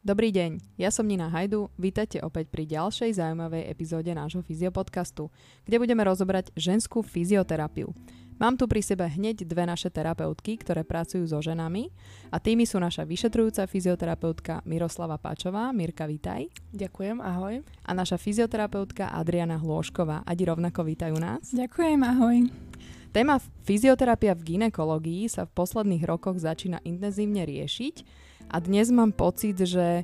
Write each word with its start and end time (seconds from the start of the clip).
Dobrý 0.00 0.32
deň, 0.32 0.80
ja 0.80 0.88
som 0.88 1.04
Nina 1.04 1.28
Hajdu, 1.28 1.68
vítajte 1.76 2.24
opäť 2.24 2.48
pri 2.48 2.64
ďalšej 2.64 3.20
zaujímavej 3.20 3.68
epizóde 3.68 4.08
nášho 4.16 4.40
fyziopodcastu, 4.40 5.28
kde 5.68 5.76
budeme 5.76 6.00
rozobrať 6.00 6.56
ženskú 6.56 7.04
fyzioterapiu. 7.04 7.92
Mám 8.40 8.56
tu 8.56 8.64
pri 8.64 8.80
sebe 8.80 9.04
hneď 9.04 9.44
dve 9.44 9.68
naše 9.68 9.92
terapeutky, 9.92 10.56
ktoré 10.56 10.88
pracujú 10.88 11.28
so 11.28 11.44
ženami 11.44 11.92
a 12.32 12.40
tými 12.40 12.64
sú 12.64 12.80
naša 12.80 13.04
vyšetrujúca 13.04 13.68
fyzioterapeutka 13.68 14.64
Miroslava 14.64 15.20
Páčová. 15.20 15.68
Mirka, 15.76 16.08
vítaj. 16.08 16.48
Ďakujem, 16.72 17.20
ahoj. 17.20 17.60
A 17.84 17.90
naša 17.92 18.16
fyzioterapeutka 18.16 19.12
Adriana 19.12 19.60
Hlôšková. 19.60 20.24
Adi, 20.24 20.48
rovnako 20.48 20.80
vítajú 20.80 21.20
nás. 21.20 21.52
Ďakujem, 21.52 22.00
ahoj. 22.00 22.48
Téma 23.12 23.36
fyzioterapia 23.68 24.32
v 24.32 24.56
ginekológii 24.56 25.28
sa 25.28 25.44
v 25.44 25.52
posledných 25.52 26.08
rokoch 26.08 26.40
začína 26.40 26.80
intenzívne 26.88 27.44
riešiť 27.44 28.29
a 28.50 28.56
dnes 28.58 28.90
mám 28.90 29.14
pocit, 29.14 29.54
že 29.54 30.02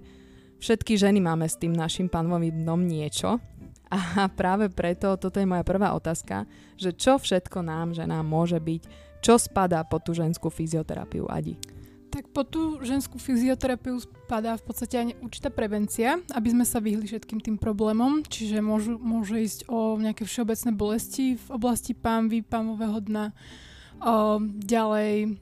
všetky 0.62 0.94
ženy 0.94 1.18
máme 1.18 1.50
s 1.50 1.58
tým 1.58 1.74
našim 1.74 2.06
panovým 2.06 2.62
dnom 2.62 2.80
niečo. 2.86 3.42
A 3.86 4.26
práve 4.30 4.70
preto, 4.70 5.14
toto 5.18 5.38
je 5.38 5.46
moja 5.46 5.62
prvá 5.62 5.94
otázka, 5.94 6.46
že 6.74 6.94
čo 6.94 7.18
všetko 7.18 7.62
nám, 7.62 7.94
ženám 7.94 8.26
môže 8.26 8.58
byť, 8.58 8.82
čo 9.22 9.38
spadá 9.38 9.82
pod 9.86 10.06
tú 10.06 10.14
ženskú 10.14 10.50
fyzioterapiu, 10.50 11.26
Adi? 11.30 11.54
Tak 12.10 12.30
pod 12.32 12.48
tú 12.48 12.80
ženskú 12.80 13.18
fyzioterapiu 13.18 13.98
spadá 14.00 14.56
v 14.56 14.64
podstate 14.64 14.94
aj 14.96 15.06
určitá 15.20 15.50
prevencia, 15.50 16.18
aby 16.32 16.48
sme 16.50 16.64
sa 16.64 16.80
vyhli 16.80 17.04
všetkým 17.04 17.42
tým 17.42 17.56
problémom, 17.58 18.24
čiže 18.26 18.62
môžu, 18.62 18.96
môže 18.96 19.36
ísť 19.36 19.60
o 19.68 19.98
nejaké 19.98 20.24
všeobecné 20.24 20.70
bolesti 20.72 21.36
v 21.36 21.48
oblasti 21.52 21.92
pánvy, 21.92 22.40
pámového 22.46 22.98
dna, 23.02 23.34
o, 24.00 24.40
ďalej 24.42 25.36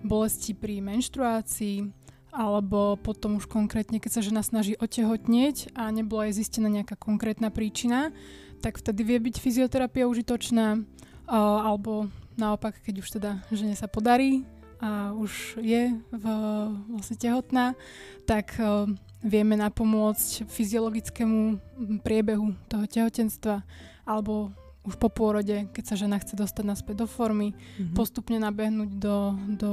bolesti 0.00 0.56
pri 0.56 0.80
menštruácii, 0.80 2.03
alebo 2.34 2.98
potom 2.98 3.38
už 3.38 3.46
konkrétne, 3.46 4.02
keď 4.02 4.18
sa 4.18 4.26
žena 4.26 4.42
snaží 4.42 4.74
otehotnieť 4.74 5.70
a 5.78 5.94
nebola 5.94 6.26
jej 6.28 6.42
zistená 6.42 6.66
nejaká 6.66 6.98
konkrétna 6.98 7.54
príčina, 7.54 8.10
tak 8.58 8.82
vtedy 8.82 9.06
vie 9.06 9.18
byť 9.22 9.38
fyzioterapia 9.38 10.10
užitočná, 10.10 10.82
alebo 11.30 12.10
naopak, 12.34 12.74
keď 12.82 12.94
už 12.98 13.08
teda 13.20 13.30
žene 13.54 13.78
sa 13.78 13.86
podarí 13.86 14.42
a 14.82 15.14
už 15.14 15.62
je 15.62 15.94
v, 15.94 16.24
vlastne 16.90 17.16
tehotná, 17.16 17.78
tak 18.26 18.58
vieme 19.24 19.54
napomôcť 19.56 20.50
fyziologickému 20.50 21.62
priebehu 22.02 22.52
toho 22.68 22.84
tehotenstva 22.84 23.64
alebo 24.04 24.52
už 24.84 25.00
po 25.00 25.08
pôrode, 25.08 25.64
keď 25.72 25.84
sa 25.88 25.96
žena 25.96 26.20
chce 26.20 26.36
dostať 26.36 26.64
naspäť 26.68 27.04
do 27.04 27.06
formy, 27.08 27.56
mm-hmm. 27.56 27.96
postupne 27.96 28.36
nabehnúť 28.36 28.90
do, 29.00 29.32
do 29.48 29.72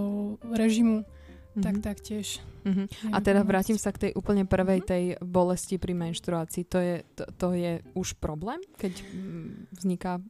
režimu 0.56 1.04
mm-hmm. 1.52 1.64
tak 1.64 1.76
taktiež. 1.84 2.40
Mm-hmm. 2.64 3.12
A 3.12 3.18
teda 3.20 3.42
vrátim 3.44 3.76
sa 3.76 3.92
k 3.92 4.08
tej 4.08 4.12
úplne 4.16 4.48
prvej 4.48 4.80
mm-hmm. 4.82 4.92
tej 4.92 5.04
bolesti 5.20 5.76
pri 5.82 5.94
menštruácii. 5.98 6.64
To 6.72 6.80
je, 6.80 6.96
to, 7.18 7.24
to 7.36 7.48
je 7.58 7.74
už 7.98 8.16
problém, 8.22 8.62
keď 8.78 8.94
mm, 9.02 9.76
vzniká 9.76 10.22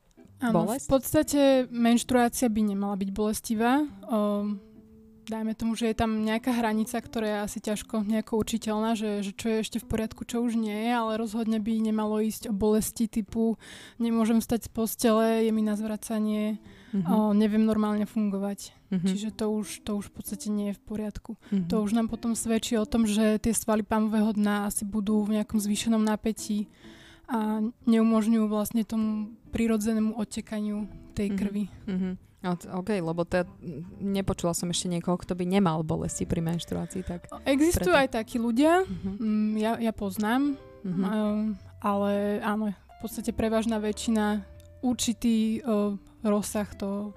Áno, 0.42 0.66
bolesť? 0.66 0.86
v 0.86 0.90
podstate 0.90 1.42
menštruácia 1.70 2.50
by 2.50 2.62
nemala 2.74 2.96
byť 2.98 3.10
bolestivá. 3.14 3.86
Um, 4.10 4.58
dajme 5.30 5.54
tomu, 5.54 5.78
že 5.78 5.94
je 5.94 5.96
tam 5.96 6.26
nejaká 6.26 6.52
hranica, 6.52 6.98
ktorá 6.98 7.28
je 7.28 7.40
asi 7.46 7.60
ťažko 7.62 8.04
nejako 8.04 8.42
učiteľná, 8.42 8.98
že, 8.98 9.22
že 9.22 9.32
čo 9.32 9.48
je 9.54 9.58
ešte 9.62 9.78
v 9.78 9.88
poriadku, 9.88 10.26
čo 10.26 10.42
už 10.42 10.58
nie 10.58 10.74
je, 10.74 10.92
ale 10.92 11.22
rozhodne 11.22 11.62
by 11.62 11.74
nemalo 11.80 12.20
ísť 12.20 12.50
o 12.50 12.54
bolesti 12.54 13.06
typu 13.06 13.56
nemôžem 14.02 14.42
stať 14.42 14.68
z 14.68 14.70
postele, 14.74 15.46
je 15.46 15.52
mi 15.54 15.62
na 15.62 15.78
zvracanie, 15.78 16.58
mm-hmm. 16.92 17.08
o, 17.08 17.32
neviem 17.38 17.64
normálne 17.64 18.10
fungovať. 18.10 18.74
Mm-hmm. 18.92 19.08
Čiže 19.08 19.30
to 19.32 19.46
už, 19.56 19.88
to 19.88 19.92
už 19.96 20.12
v 20.12 20.14
podstate 20.20 20.48
nie 20.52 20.76
je 20.76 20.78
v 20.78 20.84
poriadku. 20.84 21.40
Mm-hmm. 21.40 21.72
To 21.72 21.76
už 21.80 21.96
nám 21.96 22.12
potom 22.12 22.36
svedčí 22.36 22.76
o 22.76 22.84
tom, 22.84 23.08
že 23.08 23.40
tie 23.40 23.56
svaly 23.56 23.88
pámového 23.88 24.36
dna 24.36 24.68
asi 24.68 24.84
budú 24.84 25.24
v 25.24 25.40
nejakom 25.40 25.64
zvýšenom 25.64 26.04
napätí 26.04 26.68
a 27.32 27.64
neumožňujú 27.88 28.46
vlastne 28.52 28.84
tomu 28.84 29.32
prirodzenému 29.56 30.20
odtekaniu 30.20 30.92
tej 31.16 31.32
krvi. 31.40 31.72
Mm-hmm. 31.88 32.14
OK, 32.74 32.90
lebo 32.98 33.22
to, 33.22 33.46
nepočula 34.02 34.58
som 34.58 34.74
ešte 34.74 34.90
niekoho, 34.90 35.14
kto 35.14 35.38
by 35.38 35.46
nemal 35.46 35.86
bolesti 35.86 36.26
pri 36.26 36.42
menštruácii. 36.42 37.06
Tak 37.06 37.22
Existujú 37.46 37.94
preto. 37.94 38.02
aj 38.02 38.10
takí 38.18 38.42
ľudia, 38.42 38.82
uh-huh. 38.82 39.62
ja, 39.62 39.78
ja 39.78 39.94
poznám, 39.94 40.58
uh-huh. 40.82 41.54
ale 41.86 42.42
áno, 42.42 42.74
v 42.74 42.98
podstate 42.98 43.30
prevažná 43.30 43.78
väčšina 43.78 44.42
určitý 44.82 45.62
uh, 45.62 45.94
rozsah 46.26 46.66
to, 46.74 47.14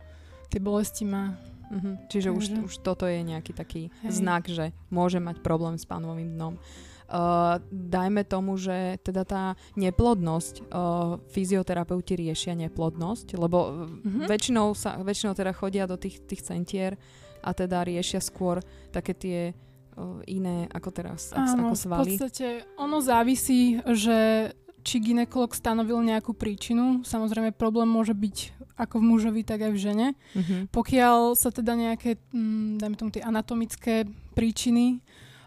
tie 0.52 0.60
bolesti 0.60 1.08
má. 1.08 1.40
Uh-huh. 1.70 1.94
Čiže 2.08 2.28
už, 2.30 2.44
už 2.68 2.74
toto 2.84 3.08
je 3.08 3.20
nejaký 3.24 3.52
taký 3.56 3.82
Hej. 4.04 4.20
znak, 4.20 4.48
že 4.48 4.76
môže 4.88 5.20
mať 5.20 5.40
problém 5.40 5.80
s 5.80 5.84
pánovým 5.88 6.34
dnom. 6.34 6.60
Uh, 7.04 7.60
dajme 7.68 8.24
tomu, 8.24 8.56
že 8.56 8.96
teda 9.04 9.28
tá 9.28 9.44
neplodnosť, 9.76 10.72
uh, 10.72 11.20
fyzioterapeuti 11.28 12.16
riešia 12.16 12.56
neplodnosť, 12.56 13.36
lebo 13.36 13.84
mm-hmm. 14.00 14.24
väčšinou, 14.24 14.72
sa, 14.72 14.96
väčšinou 14.96 15.36
teda 15.36 15.52
chodia 15.52 15.84
do 15.84 16.00
tých, 16.00 16.24
tých 16.24 16.40
centier 16.40 16.96
a 17.44 17.52
teda 17.52 17.84
riešia 17.84 18.24
skôr 18.24 18.64
také 18.88 19.12
tie 19.12 19.40
uh, 19.52 20.24
iné, 20.24 20.64
ako 20.72 20.90
teraz, 20.96 21.36
Áno, 21.36 21.70
ako 21.70 21.76
svaly. 21.76 22.00
v 22.00 22.08
podstate 22.16 22.46
ono 22.80 23.04
závisí, 23.04 23.84
že 23.84 24.50
či 24.84 25.00
ginekolog 25.00 25.52
stanovil 25.56 26.00
nejakú 26.04 26.36
príčinu. 26.36 27.04
Samozrejme, 27.04 27.56
problém 27.56 27.88
môže 27.88 28.12
byť 28.12 28.36
ako 28.74 28.98
v 28.98 29.04
mužovi, 29.14 29.42
tak 29.46 29.62
aj 29.62 29.72
v 29.72 29.80
žene. 29.80 30.08
Mm-hmm. 30.34 30.60
Pokiaľ 30.74 31.38
sa 31.38 31.54
teda 31.54 31.78
nejaké, 31.78 32.18
mm, 32.34 32.82
dajme 32.82 32.96
tomu 32.98 33.10
tie 33.14 33.22
anatomické 33.22 34.04
príčiny 34.34 34.98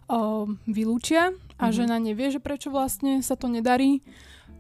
o, 0.08 0.48
vylúčia 0.64 1.36
a 1.60 1.68
mm-hmm. 1.68 1.76
žena 1.76 1.96
nevie, 2.00 2.28
že 2.32 2.40
prečo 2.40 2.72
vlastne 2.72 3.20
sa 3.20 3.36
to 3.36 3.52
nedarí, 3.52 4.00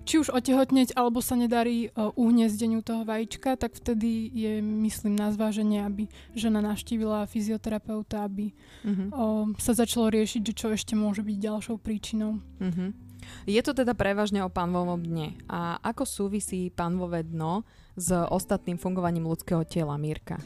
či 0.08 0.24
už 0.24 0.32
otehotneť, 0.32 0.96
alebo 0.96 1.20
sa 1.20 1.36
nedarí 1.36 1.92
o, 1.96 2.12
uhniezdeniu 2.16 2.84
toho 2.84 3.08
vajíčka, 3.08 3.56
tak 3.56 3.76
vtedy 3.76 4.32
je, 4.32 4.60
myslím, 4.64 5.16
na 5.16 5.32
zváženie, 5.32 5.84
aby 5.84 6.08
žena 6.36 6.64
navštívila 6.64 7.28
fyzioterapeuta, 7.28 8.28
aby 8.28 8.52
mm-hmm. 8.84 9.08
o, 9.16 9.52
sa 9.60 9.76
začalo 9.76 10.12
riešiť, 10.12 10.42
že 10.44 10.54
čo 10.56 10.68
ešte 10.76 10.96
môže 10.96 11.24
byť 11.24 11.38
ďalšou 11.40 11.80
príčinou. 11.80 12.40
Mm-hmm. 12.60 13.07
Je 13.48 13.60
to 13.64 13.72
teda 13.72 13.96
prevažne 13.96 14.44
o 14.44 14.52
pánvovom 14.52 15.00
dne. 15.00 15.40
A 15.48 15.80
ako 15.82 16.04
súvisí 16.04 16.70
pánvové 16.72 17.24
dno 17.24 17.64
s 17.96 18.12
ostatným 18.12 18.78
fungovaním 18.78 19.26
ľudského 19.26 19.64
tela, 19.66 19.96
Mírka? 19.96 20.38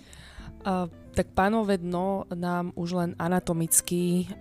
Uh, 0.61 0.85
tak 1.11 1.35
pánové 1.35 1.75
dno 1.77 2.23
nám 2.31 2.71
už 2.79 2.89
len 2.95 3.11
anatomicky 3.19 4.31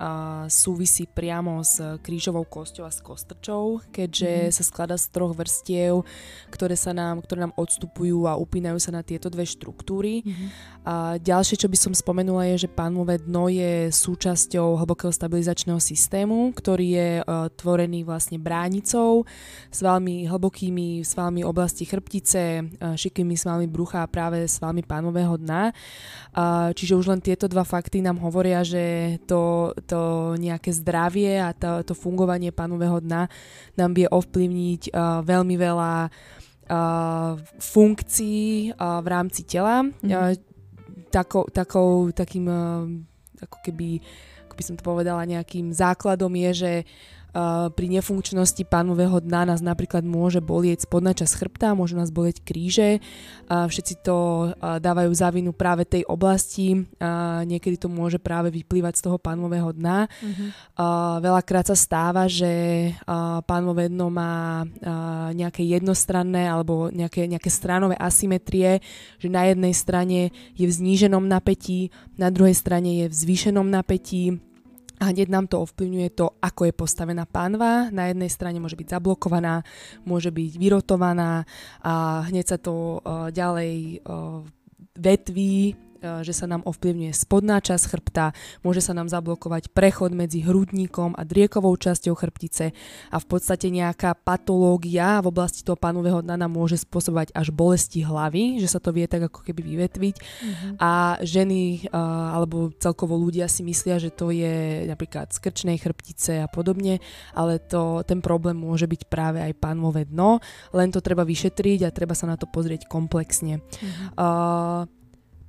súvisí 0.46 1.10
priamo 1.10 1.62
s 1.66 1.82
krížovou 2.00 2.46
kosťou 2.46 2.86
a 2.86 2.94
s 2.94 3.02
kostrčou, 3.02 3.82
keďže 3.90 4.32
mm. 4.46 4.52
sa 4.54 4.62
skladá 4.62 4.94
z 4.94 5.10
troch 5.10 5.34
vrstiev, 5.34 6.06
ktoré, 6.50 6.78
sa 6.78 6.94
nám, 6.94 7.26
ktoré 7.26 7.42
nám 7.42 7.54
odstupujú 7.58 8.30
a 8.30 8.38
upínajú 8.38 8.78
sa 8.78 8.94
na 8.94 9.02
tieto 9.02 9.26
dve 9.26 9.42
štruktúry. 9.42 10.22
Mm. 10.22 10.46
A 10.80 10.94
ďalšie, 11.20 11.60
čo 11.60 11.68
by 11.68 11.76
som 11.76 11.92
spomenula, 11.92 12.48
je, 12.54 12.64
že 12.64 12.72
pánové 12.72 13.20
dno 13.20 13.52
je 13.52 13.92
súčasťou 13.92 14.80
hlbokého 14.80 15.12
stabilizačného 15.12 15.76
systému, 15.76 16.56
ktorý 16.56 16.86
je 16.96 17.10
uh, 17.20 17.52
tvorený 17.52 18.06
vlastne 18.06 18.40
bránicou, 18.40 19.28
s 19.68 19.78
veľmi 19.84 20.24
hlbokými 20.24 21.04
svalmi 21.04 21.44
oblasti 21.44 21.84
chrbtice, 21.84 22.42
uh, 22.62 22.96
šikými 22.96 23.36
svalmi 23.36 23.68
brucha 23.68 24.06
a 24.06 24.10
práve 24.10 24.48
svalmi 24.48 24.80
pánového 24.80 25.36
dna. 25.36 25.74
Uh, 26.32 26.59
čiže 26.76 26.96
už 26.96 27.06
len 27.10 27.20
tieto 27.24 27.48
dva 27.48 27.64
fakty 27.64 28.04
nám 28.04 28.20
hovoria, 28.20 28.60
že 28.60 29.16
to, 29.24 29.72
to 29.88 30.34
nejaké 30.36 30.70
zdravie 30.70 31.40
a 31.40 31.56
to, 31.56 31.82
to 31.82 31.94
fungovanie 31.96 32.52
panového 32.52 33.00
dna 33.00 33.26
nám 33.74 33.90
vie 33.96 34.06
ovplyvniť 34.06 34.92
uh, 34.92 35.24
veľmi 35.24 35.56
veľa 35.56 35.92
uh, 36.08 37.32
funkcií 37.58 38.74
uh, 38.74 39.00
v 39.00 39.06
rámci 39.08 39.42
tela. 39.48 39.84
Mm-hmm. 39.86 40.10
Uh, 40.10 40.32
takou, 41.08 41.44
takou, 41.50 42.12
takým, 42.12 42.46
uh, 42.46 42.84
ako 43.40 43.56
keby, 43.64 44.00
ako 44.46 44.54
by 44.54 44.62
som 44.62 44.74
to 44.76 44.82
povedala, 44.84 45.28
nejakým 45.28 45.72
základom 45.72 46.30
je, 46.36 46.50
že 46.52 46.72
uh, 46.82 47.19
pri 47.74 47.86
nefunkčnosti 47.86 48.62
pánového 48.66 49.22
dna 49.22 49.54
nás 49.54 49.60
napríklad 49.62 50.02
môže 50.02 50.42
bolieť 50.42 50.84
spodná 50.84 51.14
časť 51.14 51.34
chrbta, 51.38 51.78
môžu 51.78 51.94
nás 51.94 52.10
bolieť 52.10 52.42
kríže. 52.42 52.98
Uh, 53.46 53.70
všetci 53.70 54.02
to 54.02 54.50
uh, 54.50 54.82
dávajú 54.82 55.10
za 55.14 55.30
vinu 55.30 55.54
práve 55.54 55.86
tej 55.86 56.02
oblasti. 56.06 56.86
Niekedy 57.46 57.76
to 57.80 57.88
môže 57.88 58.18
práve 58.18 58.50
vyplývať 58.50 58.98
z 58.98 59.04
toho 59.06 59.18
pánového 59.18 59.70
dna. 59.74 60.10
Uh, 60.76 61.18
veľakrát 61.22 61.70
sa 61.70 61.76
stáva, 61.78 62.26
že 62.26 62.92
pánové 63.46 63.86
dno 63.88 64.10
má 64.10 64.66
nejaké 65.32 65.62
jednostranné 65.64 66.50
alebo 66.50 66.90
nejaké, 66.90 67.26
nejaké 67.30 67.48
stranové 67.48 67.96
asymetrie, 67.96 68.82
že 69.20 69.28
na 69.30 69.46
jednej 69.46 69.74
strane 69.76 70.34
je 70.58 70.66
v 70.66 70.72
zníženom 70.72 71.24
napätí, 71.24 71.94
na 72.18 72.28
druhej 72.28 72.56
strane 72.56 73.04
je 73.04 73.06
v 73.08 73.14
zvýšenom 73.14 73.66
napätí 73.68 74.40
a 75.00 75.04
hneď 75.08 75.32
nám 75.32 75.48
to 75.48 75.64
ovplyvňuje 75.64 76.08
to, 76.12 76.36
ako 76.44 76.68
je 76.68 76.74
postavená 76.76 77.24
pánva. 77.24 77.88
Na 77.88 78.12
jednej 78.12 78.28
strane 78.28 78.60
môže 78.60 78.76
byť 78.76 79.00
zablokovaná, 79.00 79.64
môže 80.04 80.28
byť 80.28 80.60
vyrotovaná 80.60 81.48
a 81.80 82.24
hneď 82.28 82.44
sa 82.44 82.58
to 82.60 83.00
uh, 83.00 83.32
ďalej 83.32 84.04
uh, 84.04 84.44
vetví 85.00 85.72
že 86.00 86.32
sa 86.32 86.48
nám 86.48 86.64
ovplyvňuje 86.64 87.12
spodná 87.12 87.60
časť 87.60 87.84
chrbta, 87.92 88.32
môže 88.64 88.80
sa 88.80 88.96
nám 88.96 89.12
zablokovať 89.12 89.72
prechod 89.72 90.16
medzi 90.16 90.40
hrudníkom 90.40 91.14
a 91.14 91.22
driekovou 91.22 91.76
časťou 91.76 92.16
chrbtice 92.16 92.72
a 93.12 93.16
v 93.20 93.26
podstate 93.28 93.68
nejaká 93.68 94.16
patológia 94.16 95.20
v 95.20 95.30
oblasti 95.30 95.60
toho 95.62 95.76
panového 95.76 96.24
dna 96.24 96.40
nám 96.40 96.52
môže 96.56 96.80
spôsobovať 96.80 97.36
až 97.36 97.52
bolesti 97.52 98.00
hlavy, 98.00 98.58
že 98.58 98.68
sa 98.68 98.80
to 98.80 98.92
vie 98.96 99.04
tak 99.04 99.28
ako 99.28 99.44
keby 99.44 99.60
vyvetviť 99.76 100.14
mm-hmm. 100.16 100.72
a 100.80 101.20
ženy 101.20 101.90
uh, 101.92 102.36
alebo 102.40 102.72
celkovo 102.80 103.20
ľudia 103.20 103.46
si 103.46 103.60
myslia, 103.66 104.00
že 104.00 104.08
to 104.12 104.32
je 104.32 104.88
napríklad 104.88 105.30
z 105.30 105.38
krčnej 105.40 105.76
chrbtice 105.76 106.44
a 106.44 106.48
podobne, 106.48 106.98
ale 107.36 107.60
to, 107.60 108.00
ten 108.08 108.24
problém 108.24 108.56
môže 108.56 108.88
byť 108.88 109.02
práve 109.06 109.38
aj 109.44 109.52
pánové 109.60 110.08
dno, 110.08 110.40
len 110.72 110.88
to 110.88 111.04
treba 111.04 111.22
vyšetriť 111.28 111.86
a 111.86 111.94
treba 111.94 112.16
sa 112.16 112.24
na 112.24 112.40
to 112.40 112.48
pozrieť 112.48 112.88
komplexne. 112.88 113.60
Mm-hmm. 113.60 114.16
Uh, 114.16 114.99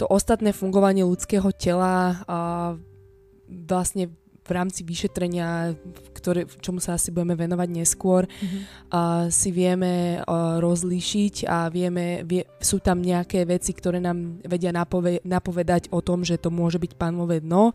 to 0.02 0.10
ostatné 0.10 0.50
fungovanie 0.50 1.06
ľudského 1.06 1.54
tela 1.54 2.26
uh, 2.26 2.74
vlastne 3.70 4.10
v 4.42 4.50
rámci 4.50 4.82
vyšetrenia, 4.82 5.78
ktoré, 6.22 6.46
čomu 6.62 6.78
sa 6.78 6.94
asi 6.94 7.10
budeme 7.10 7.34
venovať 7.34 7.70
neskôr, 7.74 8.30
mm-hmm. 8.30 8.62
uh, 8.94 9.26
si 9.34 9.50
vieme 9.50 10.22
uh, 10.22 10.62
rozlíšiť 10.62 11.50
a 11.50 11.66
vieme, 11.74 12.22
vie, 12.22 12.46
sú 12.62 12.78
tam 12.78 13.02
nejaké 13.02 13.50
veci, 13.50 13.74
ktoré 13.74 13.98
nám 13.98 14.46
vedia 14.46 14.70
napove, 14.70 15.18
napovedať 15.26 15.90
o 15.90 16.06
tom, 16.06 16.22
že 16.22 16.38
to 16.38 16.54
môže 16.54 16.78
byť 16.78 16.94
pánové 16.94 17.42
dno. 17.42 17.74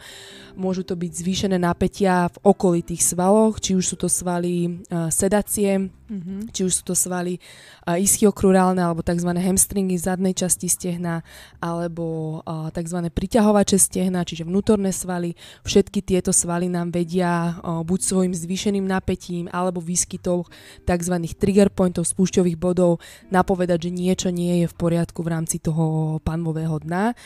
Môžu 0.54 0.86
to 0.86 0.94
byť 0.94 1.10
zvýšené 1.10 1.58
napätia 1.58 2.30
v 2.30 2.36
okolitých 2.46 3.02
svaloch, 3.02 3.58
či 3.58 3.74
už 3.74 3.82
sú 3.82 3.96
to 3.98 4.06
svaly 4.06 4.86
uh, 4.94 5.10
sedacie, 5.10 5.90
Mm-hmm. 6.06 6.54
Či 6.54 6.60
už 6.62 6.72
sú 6.72 6.82
to 6.86 6.94
svaly 6.94 7.42
uh, 7.82 7.98
ischiokrurálne 7.98 8.78
alebo 8.78 9.02
tzv. 9.02 9.26
hamstringy 9.26 9.98
zadnej 9.98 10.38
časti 10.38 10.70
stehna 10.70 11.26
alebo 11.58 12.38
uh, 12.46 12.70
tzv. 12.70 13.10
priťahovače 13.10 13.74
stehna, 13.74 14.22
čiže 14.22 14.46
vnútorné 14.46 14.94
svaly. 14.94 15.34
Všetky 15.66 16.06
tieto 16.06 16.30
svaly 16.30 16.70
nám 16.70 16.94
vedia 16.94 17.58
buď 17.62 18.00
svojim 18.02 18.34
zvýšeným 18.36 18.84
napätím 18.84 19.48
alebo 19.48 19.80
výskytov 19.80 20.46
tzv. 20.84 21.14
trigger 21.36 21.72
pointov, 21.72 22.04
spúšťových 22.04 22.60
bodov 22.60 23.00
napovedať, 23.32 23.88
že 23.88 23.96
niečo 23.96 24.28
nie 24.28 24.64
je 24.64 24.66
v 24.68 24.74
poriadku 24.76 25.24
v 25.24 25.32
rámci 25.32 25.56
toho 25.58 26.18
panvového 26.20 26.78
dna. 26.84 27.16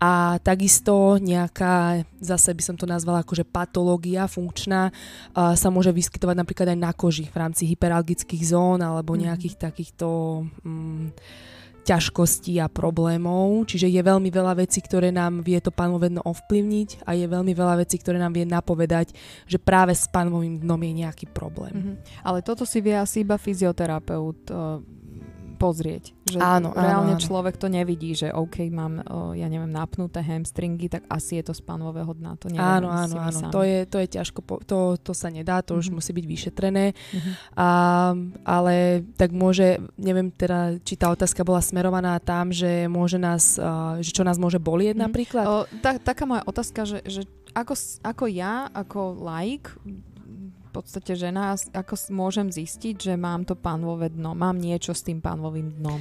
A 0.00 0.38
takisto 0.40 1.18
nejaká, 1.18 2.06
zase 2.22 2.54
by 2.54 2.62
som 2.62 2.76
to 2.78 2.88
nazvala 2.88 3.26
akože 3.26 3.44
patológia 3.44 4.30
funkčná, 4.30 4.94
sa 5.34 5.68
môže 5.68 5.92
vyskytovať 5.92 6.36
napríklad 6.38 6.72
aj 6.72 6.78
na 6.78 6.92
koži 6.94 7.26
v 7.28 7.36
rámci 7.36 7.66
hyperalgických 7.68 8.42
zón 8.46 8.80
alebo 8.80 9.14
mhm. 9.14 9.20
nejakých 9.28 9.54
mm. 9.56 9.60
takýchto 9.60 10.08
mm, 10.64 11.06
ťažkostí 11.84 12.60
a 12.60 12.68
problémov. 12.68 13.66
Čiže 13.66 13.88
je 13.88 14.02
veľmi 14.02 14.28
veľa 14.28 14.60
vecí, 14.60 14.84
ktoré 14.84 15.10
nám 15.10 15.40
vie 15.40 15.58
to 15.58 15.72
panovedno 15.72 16.20
ovplyvniť 16.24 17.08
a 17.08 17.16
je 17.16 17.26
veľmi 17.26 17.52
veľa 17.56 17.80
vecí, 17.80 17.96
ktoré 17.98 18.20
nám 18.20 18.36
vie 18.36 18.44
napovedať, 18.44 19.16
že 19.48 19.58
práve 19.58 19.96
s 19.96 20.06
panovým 20.08 20.60
dnom 20.60 20.80
je 20.80 20.92
nejaký 21.04 21.26
problém. 21.32 21.74
Mm-hmm. 21.74 21.96
Ale 22.24 22.44
toto 22.44 22.68
si 22.68 22.84
vie 22.84 22.96
asi 22.96 23.24
iba 23.24 23.40
fyzioterapeut 23.40 24.40
uh, 24.52 24.78
pozrieť. 25.60 26.16
Že 26.24 26.38
áno, 26.40 26.72
reálne 26.72 27.14
áno, 27.14 27.20
človek 27.20 27.60
to 27.60 27.68
nevidí, 27.68 28.16
že 28.16 28.32
OK, 28.32 28.64
mám, 28.72 29.04
o, 29.04 29.36
ja 29.36 29.44
neviem, 29.44 29.68
napnuté 29.68 30.24
hamstringy, 30.24 30.88
tak 30.88 31.04
asi 31.12 31.36
je 31.36 31.44
to 31.44 31.52
z 31.52 31.60
pánového 31.60 32.16
dna. 32.16 32.40
To 32.40 32.48
neviem, 32.48 32.64
áno, 32.64 32.88
áno, 32.88 33.14
áno. 33.20 33.52
To 33.52 33.60
je, 33.60 33.84
to 33.84 34.00
je 34.00 34.08
ťažko, 34.16 34.40
po, 34.40 34.56
to, 34.64 34.96
to 34.96 35.12
sa 35.12 35.28
nedá, 35.28 35.60
to 35.60 35.76
mm-hmm. 35.76 35.84
už 35.84 35.86
mhm. 35.92 35.94
musí 36.00 36.10
byť 36.16 36.24
vyšetrené. 36.24 36.84
Mm-hmm. 36.96 37.34
A, 37.60 37.68
ale 38.48 39.04
tak 39.20 39.36
môže, 39.36 39.84
neviem 40.00 40.32
teda, 40.32 40.80
či 40.80 40.96
tá 40.96 41.12
otázka 41.12 41.44
bola 41.44 41.60
smerovaná 41.60 42.16
tam, 42.24 42.48
že 42.48 42.88
môže 42.88 43.20
nás, 43.20 43.60
uh, 43.60 44.00
že 44.00 44.16
čo 44.16 44.24
nás 44.24 44.40
môže 44.40 44.56
bolieť 44.56 44.96
mm-hmm. 44.96 45.06
napríklad? 45.12 45.44
O, 45.44 45.68
tak, 45.84 46.00
taká 46.00 46.24
moja 46.24 46.40
otázka, 46.48 46.88
že, 46.88 47.04
že 47.04 47.28
ako, 47.52 47.74
ako 48.00 48.24
ja, 48.30 48.70
ako 48.72 49.20
laik, 49.20 49.76
podstate 50.70 51.18
žena, 51.18 51.58
ako 51.74 51.94
môžem 52.14 52.48
zistiť, 52.48 53.10
že 53.10 53.14
mám 53.18 53.42
to 53.42 53.58
pánvové 53.58 54.10
dno, 54.14 54.38
mám 54.38 54.56
niečo 54.56 54.94
s 54.94 55.02
tým 55.02 55.18
pánvovým 55.18 55.82
dnom? 55.82 56.00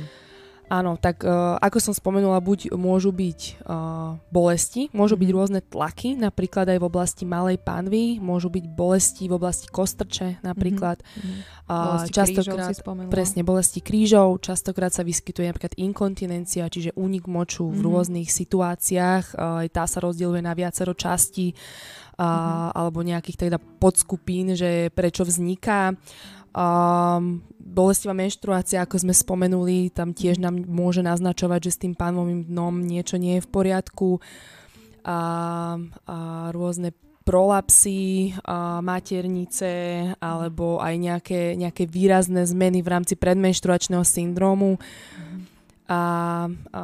Áno, 0.69 1.01
tak 1.01 1.25
uh, 1.25 1.57
ako 1.57 1.81
som 1.81 1.93
spomenula, 1.97 2.37
buď 2.45 2.77
môžu 2.77 3.09
byť 3.09 3.65
uh, 3.65 4.21
bolesti, 4.29 4.93
môžu 4.93 5.17
byť 5.17 5.29
mhm. 5.33 5.35
rôzne 5.35 5.59
tlaky, 5.65 6.13
napríklad 6.13 6.69
aj 6.69 6.77
v 6.77 6.85
oblasti 6.85 7.25
malej 7.25 7.57
pánvy, 7.57 8.21
môžu 8.21 8.53
byť 8.53 8.65
bolesti 8.69 9.25
v 9.25 9.33
oblasti 9.33 9.65
kostrče 9.65 10.37
napríklad. 10.45 11.01
Mm-hmm. 11.01 11.57
Uh, 11.69 12.05
častokrát, 12.09 12.73
presne, 13.09 13.41
bolesti 13.41 13.81
krížov, 13.81 14.45
častokrát 14.45 14.93
sa 14.93 15.01
vyskytuje 15.01 15.49
napríklad 15.49 15.73
inkontinencia, 15.77 16.69
čiže 16.69 16.93
únik 16.93 17.25
moču 17.25 17.65
mm-hmm. 17.65 17.77
v 17.77 17.81
mhm. 17.81 17.89
rôznych 17.89 18.29
situáciách, 18.29 19.25
uh, 19.33 19.65
tá 19.73 19.89
sa 19.89 19.97
rozdieluje 20.05 20.45
na 20.45 20.53
viacero 20.53 20.93
častí 20.93 21.57
a, 21.57 22.08
mm-hmm. 22.19 22.75
alebo 22.75 22.99
nejakých 22.99 23.47
teda 23.47 23.57
podskupín, 23.79 24.51
že 24.59 24.91
prečo 24.91 25.23
vzniká. 25.23 25.95
Um, 26.49 27.45
bolestivá 27.61 28.17
menštruácia, 28.17 28.83
ako 28.83 29.05
sme 29.05 29.13
spomenuli, 29.13 29.93
tam 29.93 30.11
tiež 30.11 30.41
nám 30.41 30.65
môže 30.65 31.05
naznačovať, 31.05 31.69
že 31.69 31.71
s 31.71 31.81
tým 31.85 31.93
pánovým 31.93 32.49
dnom 32.49 32.83
niečo 32.83 33.15
nie 33.15 33.39
je 33.39 33.45
v 33.45 33.51
poriadku. 33.53 34.09
A, 35.05 35.19
a 36.09 36.17
rôzne 36.51 36.91
prolapsy, 37.23 38.33
a 38.41 38.81
maternice 38.81 39.71
alebo 40.17 40.81
aj 40.81 40.95
nejaké, 40.97 41.41
nejaké 41.53 41.85
výrazné 41.85 42.41
zmeny 42.49 42.81
v 42.81 42.89
rámci 42.89 43.13
predmenštruačného 43.13 44.01
syndrómu. 44.01 44.81
Mm-hmm. 44.81 45.39
A, 45.89 46.01
a 46.73 46.83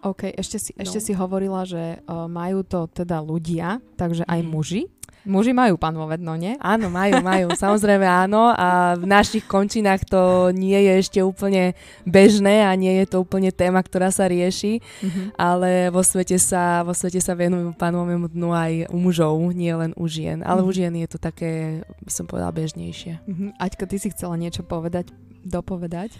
OK, 0.00 0.32
ešte 0.32 0.56
si, 0.56 0.72
no. 0.72 0.80
ešte 0.80 0.98
si 1.00 1.12
hovorila, 1.12 1.68
že 1.68 2.00
uh, 2.08 2.24
majú 2.24 2.64
to 2.64 2.88
teda 2.88 3.20
ľudia, 3.20 3.84
takže 4.00 4.24
aj 4.24 4.40
mm. 4.40 4.48
muži. 4.48 4.82
Muži 5.28 5.52
majú 5.52 5.76
dno, 5.76 6.34
nie? 6.40 6.56
Áno, 6.64 6.88
majú, 6.88 7.20
majú. 7.20 7.52
Samozrejme 7.60 8.08
áno. 8.08 8.56
A 8.56 8.96
v 8.96 9.04
našich 9.04 9.44
končinách 9.44 10.08
to 10.08 10.48
nie 10.56 10.76
je 10.80 10.92
ešte 10.96 11.20
úplne 11.20 11.76
bežné 12.08 12.64
a 12.64 12.72
nie 12.72 13.04
je 13.04 13.06
to 13.12 13.20
úplne 13.20 13.52
téma, 13.52 13.84
ktorá 13.84 14.08
sa 14.08 14.24
rieši. 14.24 14.80
Mm-hmm. 14.80 15.26
Ale 15.36 15.92
vo 15.92 16.00
svete 16.00 16.40
sa, 16.40 16.80
vo 16.80 16.96
svete 16.96 17.20
sa 17.20 17.36
venujú 17.36 17.76
pánovému 17.76 18.32
dnu 18.32 18.48
aj 18.56 18.72
u 18.88 18.96
mužov, 18.96 19.36
nie 19.52 19.72
len 19.76 19.92
u 20.00 20.08
žien. 20.08 20.40
Ale 20.40 20.64
mm-hmm. 20.64 20.72
u 20.72 20.76
žien 20.76 20.92
je 20.96 21.08
to 21.08 21.18
také, 21.20 21.84
by 22.00 22.12
som 22.12 22.24
povedala, 22.24 22.56
bežnejšie. 22.56 23.20
Mm-hmm. 23.20 23.48
Aťko, 23.60 23.84
ty 23.84 24.00
si 24.00 24.08
chcela 24.08 24.40
niečo 24.40 24.64
povedať, 24.64 25.12
dopovedať? 25.44 26.16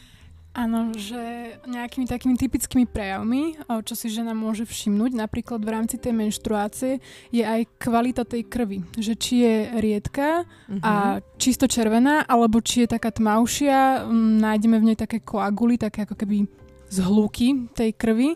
Áno, 0.50 0.90
že 0.98 1.54
nejakými 1.62 2.10
takými 2.10 2.34
typickými 2.34 2.82
prejavmi, 2.82 3.54
čo 3.86 3.94
si 3.94 4.10
žena 4.10 4.34
môže 4.34 4.66
všimnúť, 4.66 5.14
napríklad 5.14 5.62
v 5.62 5.70
rámci 5.70 5.94
tej 5.94 6.10
menštruácie, 6.10 6.98
je 7.30 7.46
aj 7.46 7.70
kvalita 7.78 8.26
tej 8.26 8.50
krvi. 8.50 8.82
Že 8.98 9.12
či 9.14 9.34
je 9.46 9.56
riedka 9.78 10.42
uh-huh. 10.42 10.82
a 10.82 10.92
mhm. 11.22 11.38
čisto 11.38 11.70
červená, 11.70 12.26
alebo 12.26 12.58
či 12.58 12.82
je 12.82 12.98
taká 12.98 13.14
tmavšia, 13.14 14.10
nájdeme 14.42 14.82
v 14.82 14.86
nej 14.90 14.98
také 14.98 15.22
koaguly, 15.22 15.78
také 15.78 16.02
ako 16.02 16.18
keby 16.18 16.50
zhlúky 16.90 17.70
tej 17.70 17.94
krvi 17.94 18.34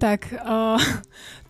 tak 0.00 0.32
uh, 0.48 0.80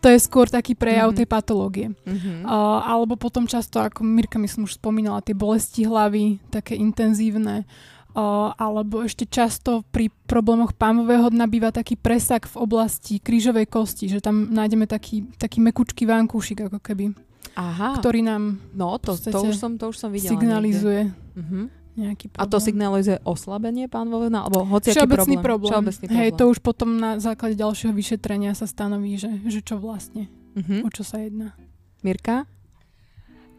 to 0.03 0.11
je 0.11 0.19
skôr 0.19 0.51
taký 0.51 0.75
prejav 0.75 1.15
mm-hmm. 1.15 1.19
tej 1.23 1.27
patológie. 1.31 1.87
Mm-hmm. 2.03 2.43
Uh, 2.43 2.83
alebo 2.83 3.15
potom 3.15 3.47
často, 3.47 3.79
ako 3.79 4.03
Mirka 4.03 4.35
myslím 4.35 4.67
už 4.67 4.75
spomínala, 4.75 5.23
tie 5.23 5.31
bolesti 5.31 5.87
hlavy, 5.87 6.43
také 6.51 6.75
intenzívne, 6.75 7.63
O, 8.11 8.51
alebo 8.51 9.07
ešte 9.07 9.23
často 9.23 9.87
pri 9.87 10.11
problémoch 10.27 10.75
pámového 10.75 11.31
dna 11.31 11.47
býva 11.47 11.71
taký 11.71 11.95
presak 11.95 12.43
v 12.43 12.59
oblasti 12.59 13.23
krížovej 13.23 13.71
kosti, 13.71 14.11
že 14.11 14.19
tam 14.19 14.51
nájdeme 14.51 14.83
taký, 14.83 15.31
taký 15.39 15.63
mekučký 15.63 16.03
vankúšik 16.03 16.67
ako 16.67 16.83
keby. 16.83 17.15
Aha. 17.55 17.95
Ktorý 17.99 18.23
nám 18.23 18.59
no, 18.75 18.99
to, 18.99 19.15
to, 19.15 19.39
už 19.47 19.55
som, 19.55 19.79
to 19.79 19.91
už 19.91 19.97
som 19.99 20.11
videla 20.11 20.35
signalizuje 20.35 21.11
uh-huh. 21.11 21.71
nejaký 21.99 22.31
problém. 22.31 22.47
A 22.47 22.51
to 22.51 22.57
signalizuje 22.59 23.17
oslabenie 23.23 23.87
pánového 23.91 24.27
dna? 24.31 24.47
Alebo 24.47 24.67
Všeobecný 24.79 25.39
problém? 25.39 25.43
problém. 25.43 25.71
Všeobecný 25.71 26.05
problém. 26.07 26.19
Hej, 26.19 26.29
to 26.35 26.43
už 26.47 26.57
potom 26.59 26.89
na 26.99 27.19
základe 27.19 27.55
ďalšieho 27.59 27.95
vyšetrenia 27.95 28.55
sa 28.55 28.67
stanoví, 28.67 29.15
že, 29.19 29.31
že 29.47 29.63
čo 29.63 29.79
vlastne, 29.79 30.27
uh-huh. 30.55 30.83
o 30.83 30.89
čo 30.91 31.03
sa 31.03 31.19
jedná. 31.23 31.55
Mirka? 32.03 32.47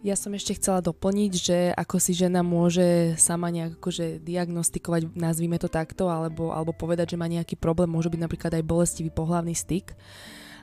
Ja 0.03 0.19
som 0.19 0.35
ešte 0.35 0.59
chcela 0.59 0.83
doplniť, 0.83 1.33
že 1.39 1.59
ako 1.79 2.03
si 2.03 2.11
žena 2.11 2.43
môže 2.43 3.15
sama 3.23 3.55
nejak 3.55 3.79
akože 3.79 4.19
diagnostikovať, 4.19 5.15
nazvime 5.15 5.63
to 5.63 5.71
takto, 5.71 6.11
alebo, 6.11 6.51
alebo 6.51 6.75
povedať, 6.75 7.15
že 7.15 7.21
má 7.23 7.31
nejaký 7.31 7.55
problém, 7.55 7.87
môže 7.87 8.11
byť 8.11 8.19
napríklad 8.19 8.51
aj 8.59 8.67
bolestivý 8.67 9.15
pohlavný 9.15 9.55
styk 9.55 9.95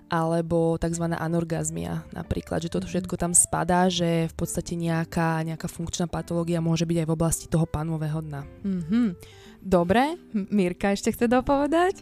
alebo 0.10 0.76
tzv. 0.82 1.06
anorgazmia 1.06 2.02
napríklad, 2.12 2.66
že 2.66 2.74
toto 2.74 2.90
mhm. 2.90 2.92
všetko 2.98 3.16
tam 3.16 3.32
spadá, 3.38 3.88
že 3.88 4.28
v 4.28 4.36
podstate 4.36 4.74
nejaká, 4.74 5.46
nejaká 5.46 5.70
funkčná 5.70 6.10
patológia 6.10 6.60
môže 6.60 6.84
byť 6.84 7.06
aj 7.06 7.08
v 7.08 7.16
oblasti 7.16 7.46
toho 7.46 7.70
panového 7.70 8.20
dna. 8.26 8.42
Mm-hmm. 8.66 9.08
Dobre, 9.62 10.18
Mirka 10.34 10.92
ešte 10.98 11.14
chce 11.14 11.30
dopovedať? 11.30 12.02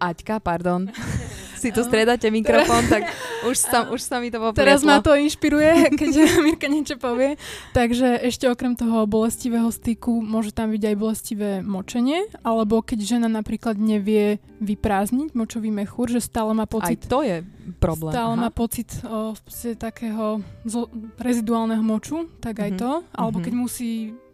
Aťka, 0.00 0.40
pardon. 0.40 0.88
si 1.60 1.68
tu 1.70 1.84
striedate 1.84 2.32
mikrofón, 2.32 2.88
tak 2.88 3.12
už 3.44 3.56
sa, 3.60 3.84
už 3.92 4.00
sa 4.00 4.16
mi 4.18 4.32
to 4.32 4.40
poprietlo. 4.40 4.64
Teraz 4.64 4.80
ma 4.80 5.04
to 5.04 5.12
inšpiruje, 5.12 5.86
keď 6.00 6.10
Mirka 6.44 6.66
niečo 6.72 6.96
povie. 6.96 7.36
Takže 7.76 8.16
ešte 8.24 8.48
okrem 8.48 8.72
toho 8.72 9.04
bolestivého 9.04 9.68
styku 9.68 10.24
môže 10.24 10.56
tam 10.56 10.72
byť 10.72 10.82
aj 10.82 10.96
bolestivé 10.96 11.50
močenie, 11.60 12.32
alebo 12.40 12.80
keď 12.80 12.98
žena 13.04 13.28
napríklad 13.28 13.76
nevie 13.76 14.40
vyprázdniť 14.64 15.36
močový 15.36 15.68
mechúr, 15.68 16.08
že 16.08 16.24
stále 16.24 16.56
má 16.56 16.64
pocit... 16.64 17.04
Aj 17.04 17.10
to 17.12 17.20
je 17.20 17.44
problém. 17.76 18.12
Stále 18.12 18.34
Aha. 18.34 18.42
má 18.46 18.50
pocit 18.50 18.88
o, 19.04 19.36
takého 19.76 20.40
zo, 20.64 20.88
reziduálneho 21.20 21.84
moču, 21.84 22.26
tak 22.40 22.60
aj 22.60 22.70
mm-hmm. 22.74 22.82
to. 22.82 22.92
Alebo 23.12 23.38
mm-hmm. 23.38 23.46
keď 23.46 23.54
musí 23.54 23.90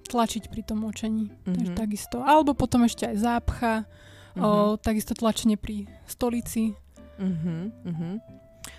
tlačiť 0.06 0.48
pri 0.48 0.62
tom 0.62 0.86
močení. 0.86 1.28
Mm-hmm. 1.28 1.54
Takže 1.54 1.72
mhm. 1.74 1.78
takisto. 1.78 2.16
Alebo 2.22 2.54
potom 2.54 2.86
ešte 2.86 3.10
aj 3.10 3.16
zápcha, 3.18 3.74
mm-hmm. 3.82 4.42
o, 4.42 4.48
mhm. 4.48 4.80
takisto 4.80 5.12
tlačenie 5.12 5.56
pri 5.58 5.90
stolici. 6.06 6.74
Mm-hmm. 7.16 7.60
Mm-hmm. 7.86 8.14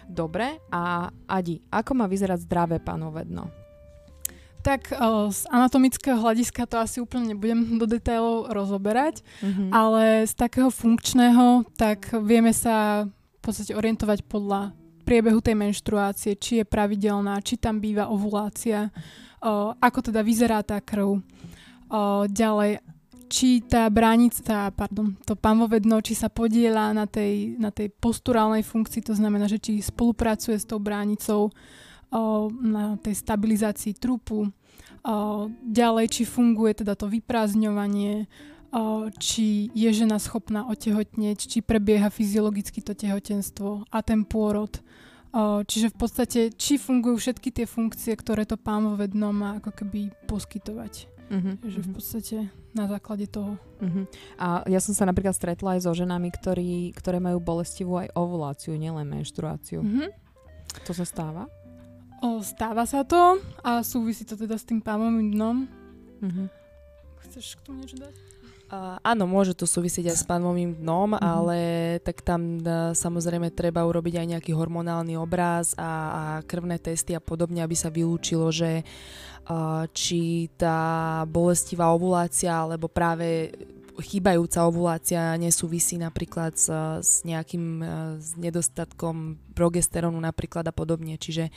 Dobre, 0.07 0.59
a 0.71 1.11
Adi, 1.27 1.59
ako 1.71 1.91
má 1.95 2.05
vyzerať 2.07 2.47
zdravé 2.47 2.79
panové 2.79 3.27
dno? 3.27 3.51
Tak 4.63 4.91
o, 4.99 5.31
z 5.31 5.47
anatomického 5.47 6.19
hľadiska 6.19 6.67
to 6.67 6.75
asi 6.75 6.99
úplne 6.99 7.31
nebudem 7.31 7.79
do 7.79 7.87
detailov 7.87 8.51
rozoberať, 8.51 9.23
mm-hmm. 9.39 9.69
ale 9.71 10.27
z 10.27 10.33
takého 10.35 10.67
funkčného, 10.67 11.63
tak 11.79 12.11
vieme 12.19 12.51
sa 12.51 13.07
v 13.07 13.39
podstate 13.39 13.71
orientovať 13.71 14.27
podľa 14.27 14.75
priebehu 15.07 15.39
tej 15.39 15.55
menštruácie, 15.55 16.35
či 16.35 16.59
je 16.59 16.65
pravidelná, 16.67 17.39
či 17.39 17.55
tam 17.55 17.79
býva 17.79 18.11
ovulácia, 18.11 18.91
o, 19.39 19.71
ako 19.79 20.11
teda 20.11 20.19
vyzerá 20.19 20.59
tá 20.67 20.83
krv. 20.83 21.23
O, 21.87 22.27
ďalej, 22.27 22.83
či 23.27 23.61
tá 23.61 23.91
bránica, 23.91 24.71
pardon, 24.71 25.13
to 25.27 25.35
pánové 25.35 25.83
dno, 25.83 25.99
či 25.99 26.15
sa 26.15 26.31
podiela 26.31 26.95
na 26.95 27.03
tej, 27.03 27.59
na 27.59 27.69
tej 27.69 27.91
posturálnej 27.91 28.63
funkcii, 28.63 29.03
to 29.03 29.13
znamená, 29.13 29.51
že 29.51 29.59
či 29.59 29.83
spolupracuje 29.83 30.55
s 30.55 30.65
tou 30.65 30.79
bránicou 30.79 31.51
o, 31.51 31.51
na 32.49 32.95
tej 33.03 33.19
stabilizácii 33.19 33.99
trupu, 33.99 34.47
o, 34.47 34.51
ďalej, 35.63 36.07
či 36.09 36.23
funguje 36.23 36.79
teda 36.83 36.95
to 36.95 37.11
vyprázdňovanie, 37.11 38.31
o, 38.71 39.11
či 39.19 39.67
je 39.75 39.89
žena 39.91 40.17
schopná 40.17 40.63
otehotnieť, 40.71 41.51
či 41.51 41.59
prebieha 41.59 42.07
fyziologicky 42.07 42.79
to 42.79 42.95
tehotenstvo 42.95 43.91
a 43.91 43.99
ten 43.99 44.23
pôrod. 44.23 44.71
O, 45.35 45.67
čiže 45.67 45.91
v 45.91 45.97
podstate, 45.99 46.39
či 46.55 46.79
fungujú 46.79 47.19
všetky 47.19 47.51
tie 47.51 47.67
funkcie, 47.67 48.15
ktoré 48.15 48.47
to 48.47 48.55
pánové 48.55 49.11
dno 49.11 49.35
má 49.35 49.59
ako 49.59 49.75
keby 49.75 50.15
poskytovať. 50.31 51.16
Uh-huh, 51.27 51.59
že 51.67 51.83
v 51.83 51.87
mhm. 51.91 51.95
podstate 51.95 52.37
na 52.71 52.87
základe 52.87 53.27
toho. 53.27 53.59
Uh-huh. 53.83 54.07
A 54.39 54.63
ja 54.69 54.79
som 54.79 54.95
sa 54.95 55.03
napríklad 55.03 55.35
stretla 55.35 55.75
aj 55.75 55.83
so 55.83 55.91
ženami, 55.91 56.31
ktorí, 56.31 56.95
ktoré 56.95 57.19
majú 57.19 57.43
bolestivú 57.43 57.99
aj 57.99 58.15
ovuláciu, 58.15 58.79
nielen 58.79 59.03
menštruáciu. 59.11 59.83
Uh-huh. 59.83 60.07
To 60.87 60.91
sa 60.95 61.03
stáva? 61.03 61.51
O, 62.23 62.39
stáva 62.41 62.87
sa 62.87 63.03
to 63.03 63.37
a 63.61 63.83
súvisí 63.83 64.25
to 64.25 64.39
teda 64.39 64.55
s 64.57 64.65
tým 64.65 64.79
pámovým 64.79 65.35
dnom. 65.35 65.57
Uh-huh. 66.23 66.47
Chceš 67.27 67.59
k 67.59 67.61
tomu 67.67 67.83
niečo 67.83 67.99
dať? 67.99 68.15
Uh, 68.67 68.99
áno, 68.99 69.23
môže 69.23 69.55
to 69.55 69.63
súvisieť 69.63 70.11
aj 70.11 70.17
s 70.19 70.27
panovým 70.27 70.75
dnom, 70.75 71.15
mm-hmm. 71.15 71.23
ale 71.23 71.59
tak 72.03 72.19
tam 72.19 72.59
uh, 72.59 72.91
samozrejme 72.91 73.47
treba 73.55 73.87
urobiť 73.87 74.19
aj 74.19 74.27
nejaký 74.35 74.51
hormonálny 74.51 75.15
obraz 75.15 75.71
a, 75.79 75.87
a 75.87 76.23
krvné 76.43 76.75
testy 76.75 77.15
a 77.15 77.23
podobne, 77.23 77.63
aby 77.63 77.79
sa 77.79 77.87
vylúčilo, 77.87 78.51
že 78.51 78.83
uh, 78.83 79.87
či 79.95 80.51
tá 80.59 81.23
bolestivá 81.31 81.95
ovulácia 81.95 82.51
alebo 82.51 82.91
práve 82.91 83.55
chýbajúca 83.97 84.65
ovulácia 84.65 85.33
nesúvisí 85.35 85.97
napríklad 85.97 86.53
s, 86.57 86.69
s 87.01 87.11
nejakým 87.25 87.65
e, 87.81 87.85
s 88.21 88.37
nedostatkom 88.37 89.37
progesterónu 89.57 90.17
napríklad 90.17 90.65
a 90.69 90.73
podobne. 90.73 91.17
Čiže 91.17 91.49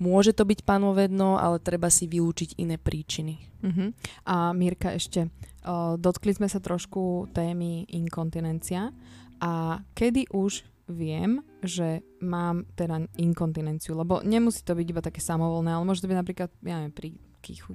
môže 0.00 0.36
to 0.36 0.44
byť 0.44 0.64
panovedno, 0.64 1.40
ale 1.40 1.58
treba 1.60 1.88
si 1.88 2.04
vylúčiť 2.04 2.60
iné 2.60 2.76
príčiny. 2.76 3.34
Uh-huh. 3.64 3.90
A 4.28 4.54
Mirka 4.54 4.94
ešte, 4.94 5.26
uh, 5.66 5.98
dotkli 5.98 6.30
sme 6.30 6.46
sa 6.46 6.62
trošku 6.62 7.32
témy 7.34 7.88
inkontinencia 7.90 8.94
a 9.42 9.82
kedy 9.98 10.30
už 10.30 10.62
viem, 10.88 11.42
že 11.60 12.00
mám 12.22 12.64
teda 12.78 13.04
inkontinenciu, 13.20 13.98
lebo 13.98 14.24
nemusí 14.24 14.64
to 14.64 14.72
byť 14.72 14.86
iba 14.88 15.02
také 15.04 15.20
samovolné, 15.20 15.74
ale 15.74 15.84
môže 15.84 16.00
to 16.00 16.10
byť 16.10 16.18
napríklad, 16.18 16.50
ja 16.64 16.80
neviem, 16.80 16.94
pri 16.94 17.08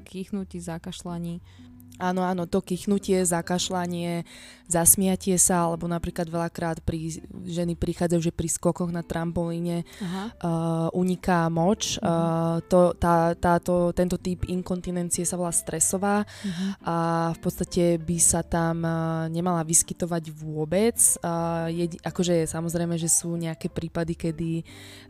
kýchnutí, 0.03 0.59
zakašľaní, 0.59 1.39
Áno, 2.01 2.25
áno, 2.25 2.49
to 2.49 2.57
kichnutie, 2.65 3.21
zakašľanie, 3.21 4.25
zasmiatie 4.65 5.37
sa, 5.37 5.69
alebo 5.69 5.85
napríklad 5.85 6.25
veľakrát 6.25 6.81
pri, 6.81 7.21
ženy 7.45 7.77
prichádzajú, 7.77 8.17
že 8.17 8.33
pri 8.33 8.49
skokoch 8.49 8.89
na 8.89 9.05
trampolíne 9.05 9.85
uh, 10.01 10.89
uniká 10.97 11.45
moč. 11.53 12.01
Uh-huh. 12.01 12.09
Uh, 12.09 12.57
to, 12.65 12.97
tá, 12.97 13.37
táto, 13.37 13.93
tento 13.93 14.17
typ 14.17 14.41
inkontinencie 14.49 15.21
sa 15.21 15.37
volá 15.37 15.53
stresová 15.53 16.25
uh-huh. 16.25 16.69
a 16.81 16.95
v 17.37 17.39
podstate 17.45 18.01
by 18.01 18.17
sa 18.17 18.41
tam 18.41 18.81
uh, 18.81 19.29
nemala 19.29 19.61
vyskytovať 19.61 20.33
vôbec. 20.33 20.97
Uh, 21.21 21.69
je, 21.69 22.01
akože 22.01 22.49
samozrejme, 22.49 22.97
že 22.97 23.07
sú 23.07 23.37
nejaké 23.37 23.69
prípady, 23.69 24.17
kedy 24.17 24.51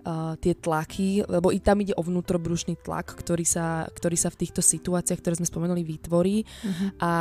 uh, 0.03 0.35
tie 0.35 0.51
tlaky, 0.51 1.23
lebo 1.31 1.55
i 1.55 1.63
tam 1.63 1.79
ide 1.79 1.95
o 1.95 2.03
vnútrobrušný 2.03 2.75
tlak, 2.83 3.15
ktorý 3.15 3.47
sa, 3.47 3.87
ktorý 3.87 4.19
sa 4.19 4.27
v 4.27 4.39
týchto 4.43 4.59
situáciách, 4.59 5.23
ktoré 5.23 5.39
sme 5.39 5.47
spomenuli, 5.47 5.87
vytvorí. 5.87 6.43
Uh-huh 6.43 6.82
A 6.99 7.11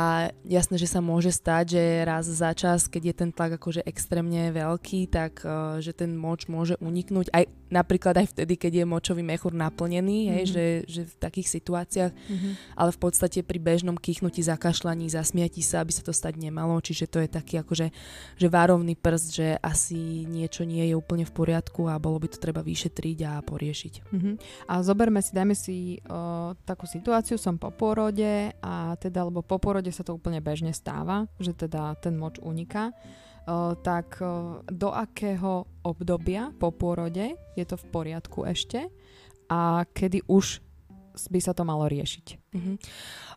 jasné, 0.43 0.75
že 0.77 0.89
sa 0.89 0.99
môže 0.99 1.31
stať, 1.33 1.77
že 1.77 1.83
raz 2.03 2.25
za 2.27 2.51
čas, 2.53 2.87
keď 2.87 3.03
je 3.09 3.15
ten 3.15 3.29
tlak 3.31 3.57
akože 3.61 3.85
extrémne 3.85 4.51
veľký, 4.51 5.07
tak 5.11 5.43
uh, 5.43 5.79
že 5.79 5.93
ten 5.95 6.15
moč 6.15 6.47
môže 6.51 6.79
uniknúť. 6.81 7.31
Aj 7.31 7.45
napríklad 7.73 8.13
aj 8.21 8.37
vtedy, 8.37 8.53
keď 8.53 8.71
je 8.81 8.85
močový 8.85 9.25
mechúr 9.25 9.49
naplnený, 9.57 10.29
uh-huh. 10.29 10.33
hej, 10.37 10.45
že, 10.53 10.65
že 10.85 11.01
v 11.09 11.15
takých 11.17 11.47
situáciách, 11.49 12.11
uh-huh. 12.13 12.53
ale 12.77 12.89
v 12.93 12.99
podstate 13.01 13.41
pri 13.41 13.57
bežnom 13.57 13.97
kýchnutí, 13.97 14.45
zakašľaní, 14.45 15.09
zasmiatí 15.09 15.65
sa, 15.65 15.81
aby 15.81 15.89
sa 15.89 16.05
to 16.05 16.13
stať 16.13 16.37
nemalo, 16.37 16.77
čiže 16.77 17.09
to 17.09 17.17
je 17.25 17.29
taký 17.29 17.65
akože 17.65 17.89
že 18.37 18.47
várovný 18.47 18.93
prst, 18.93 19.27
že 19.33 19.47
asi 19.57 20.29
niečo 20.29 20.61
nie 20.63 20.85
je 20.85 20.95
úplne 20.95 21.25
v 21.25 21.33
poriadku 21.33 21.89
a 21.89 21.97
bolo 21.97 22.21
by 22.21 22.29
to 22.29 22.37
treba 22.37 22.61
vyšetriť 22.61 23.17
a 23.25 23.31
poriešiť. 23.41 23.93
Uh-huh. 24.13 24.37
A 24.69 24.85
zoberme 24.85 25.25
si, 25.25 25.31
dajme 25.33 25.55
si 25.57 25.97
uh, 26.05 26.53
takú 26.63 26.85
situáciu, 26.85 27.41
som 27.41 27.57
po 27.57 27.73
porode 27.73 28.53
a 28.61 28.93
teda, 29.01 29.25
lebo 29.25 29.41
po 29.41 29.57
porode 29.57 29.89
sa 29.89 30.05
to 30.05 30.13
úplne 30.13 30.37
bežne 30.37 30.69
stáva, 30.75 31.25
že 31.41 31.57
teda 31.57 31.97
ten 31.97 32.13
moč 32.13 32.37
uniká, 32.43 32.93
tak 33.83 34.23
do 34.71 34.89
akého 34.91 35.67
obdobia 35.83 36.55
po 36.55 36.71
porode 36.71 37.35
je 37.59 37.65
to 37.67 37.75
v 37.75 37.85
poriadku 37.91 38.47
ešte 38.47 38.87
a 39.51 39.83
kedy 39.91 40.23
už 40.31 40.63
by 41.27 41.39
sa 41.43 41.51
to 41.51 41.67
malo 41.67 41.85
riešiť? 41.91 42.42
Uh-huh. 42.53 42.77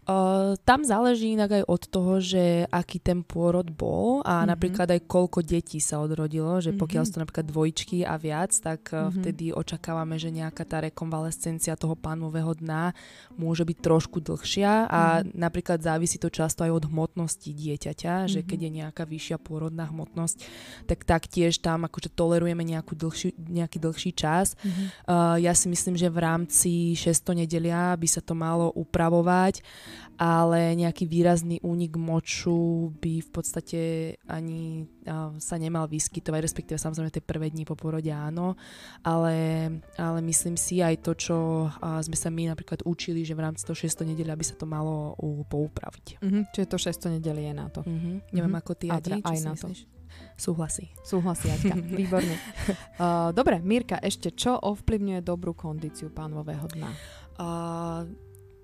Uh, 0.07 0.55
tam 0.63 0.87
záleží 0.87 1.35
inak 1.35 1.51
aj 1.51 1.65
od 1.67 1.83
toho, 1.91 2.23
že 2.23 2.63
aký 2.71 3.03
ten 3.03 3.27
pôrod 3.27 3.67
bol 3.67 4.23
a 4.23 4.39
mm-hmm. 4.39 4.51
napríklad 4.55 4.89
aj 4.95 5.03
koľko 5.03 5.43
detí 5.43 5.83
sa 5.83 5.99
odrodilo, 5.99 6.63
že 6.63 6.71
pokiaľ 6.71 7.03
mm-hmm. 7.03 7.19
sú 7.19 7.23
napríklad 7.27 7.47
dvojčky 7.51 7.99
a 8.07 8.15
viac, 8.15 8.55
tak 8.55 8.87
mm-hmm. 8.87 9.11
vtedy 9.19 9.45
očakávame, 9.51 10.15
že 10.15 10.31
nejaká 10.31 10.63
tá 10.63 10.79
rekonvalescencia 10.79 11.75
toho 11.75 11.99
pánového 11.99 12.55
dna 12.55 12.95
môže 13.35 13.67
byť 13.67 13.79
trošku 13.83 14.23
dlhšia 14.23 14.87
a 14.87 15.27
mm-hmm. 15.27 15.35
napríklad 15.35 15.83
závisí 15.83 16.23
to 16.23 16.31
často 16.31 16.63
aj 16.63 16.71
od 16.71 16.87
hmotnosti 16.87 17.51
dieťaťa, 17.51 18.31
že 18.31 18.47
mm-hmm. 18.47 18.47
keď 18.47 18.59
je 18.63 18.71
nejaká 18.79 19.03
vyššia 19.11 19.43
pôrodná 19.43 19.91
hmotnosť, 19.91 20.39
tak 20.87 21.03
taktiež 21.03 21.59
tam 21.59 21.83
akože 21.83 22.15
tolerujeme 22.15 22.63
nejakú 22.63 22.95
dlhší, 22.95 23.35
nejaký 23.43 23.83
dlhší 23.83 24.15
čas. 24.15 24.55
Mm-hmm. 24.63 24.87
Uh, 25.03 25.37
ja 25.43 25.51
si 25.51 25.67
myslím, 25.67 25.99
že 25.99 26.07
v 26.07 26.23
rámci 26.23 26.95
600 26.95 27.43
nedelia 27.43 27.91
by 27.99 28.07
sa 28.07 28.23
to 28.23 28.39
malo 28.39 28.71
upravovať 29.07 29.63
ale 30.17 30.73
nejaký 30.81 31.05
výrazný 31.05 31.61
únik 31.61 32.01
moču 32.01 32.89
by 33.05 33.21
v 33.21 33.31
podstate 33.31 33.81
ani 34.25 34.89
sa 35.37 35.61
nemal 35.61 35.85
vyskytovať, 35.87 36.41
respektíve 36.41 36.81
samozrejme 36.81 37.13
tie 37.13 37.21
prvé 37.21 37.53
dni 37.53 37.69
po 37.69 37.77
porode 37.77 38.09
áno, 38.09 38.57
ale, 39.05 39.69
ale 40.01 40.19
myslím 40.25 40.57
si 40.57 40.81
aj 40.81 41.05
to, 41.05 41.13
čo 41.15 41.69
sme 41.79 42.17
sa 42.17 42.33
my 42.33 42.49
napríklad 42.49 42.83
učili, 42.89 43.23
že 43.23 43.37
v 43.37 43.45
rámci 43.45 43.63
toho 43.69 43.77
600 43.77 44.17
nedeľa 44.17 44.35
by 44.35 44.45
sa 44.45 44.57
to 44.57 44.65
malo 44.65 45.15
poupraviť. 45.47 46.19
Uh-huh, 46.25 46.43
čiže 46.51 46.67
to 46.67 46.79
600 46.81 47.17
nedeľ 47.21 47.37
je 47.37 47.53
na 47.53 47.67
to. 47.69 47.81
Uh-huh. 47.85 48.19
Neviem 48.33 48.57
uh-huh. 48.57 48.65
ako 48.65 48.73
ty, 48.75 48.87
Adi, 48.89 49.21
aj 49.21 49.39
na 49.45 49.53
to. 49.53 49.69
Súhlasí. 50.37 50.89
Súhlasí, 51.05 51.53
Aťka. 51.53 51.77
Výborne. 52.01 52.37
Uh, 52.97 53.37
dobre, 53.37 53.61
Mirka, 53.61 54.01
ešte 54.01 54.33
čo 54.33 54.57
ovplyvňuje 54.57 55.21
dobrú 55.21 55.53
kondíciu 55.53 56.09
pánového 56.09 56.65
dna? 56.73 56.91
Uh, 57.37 58.09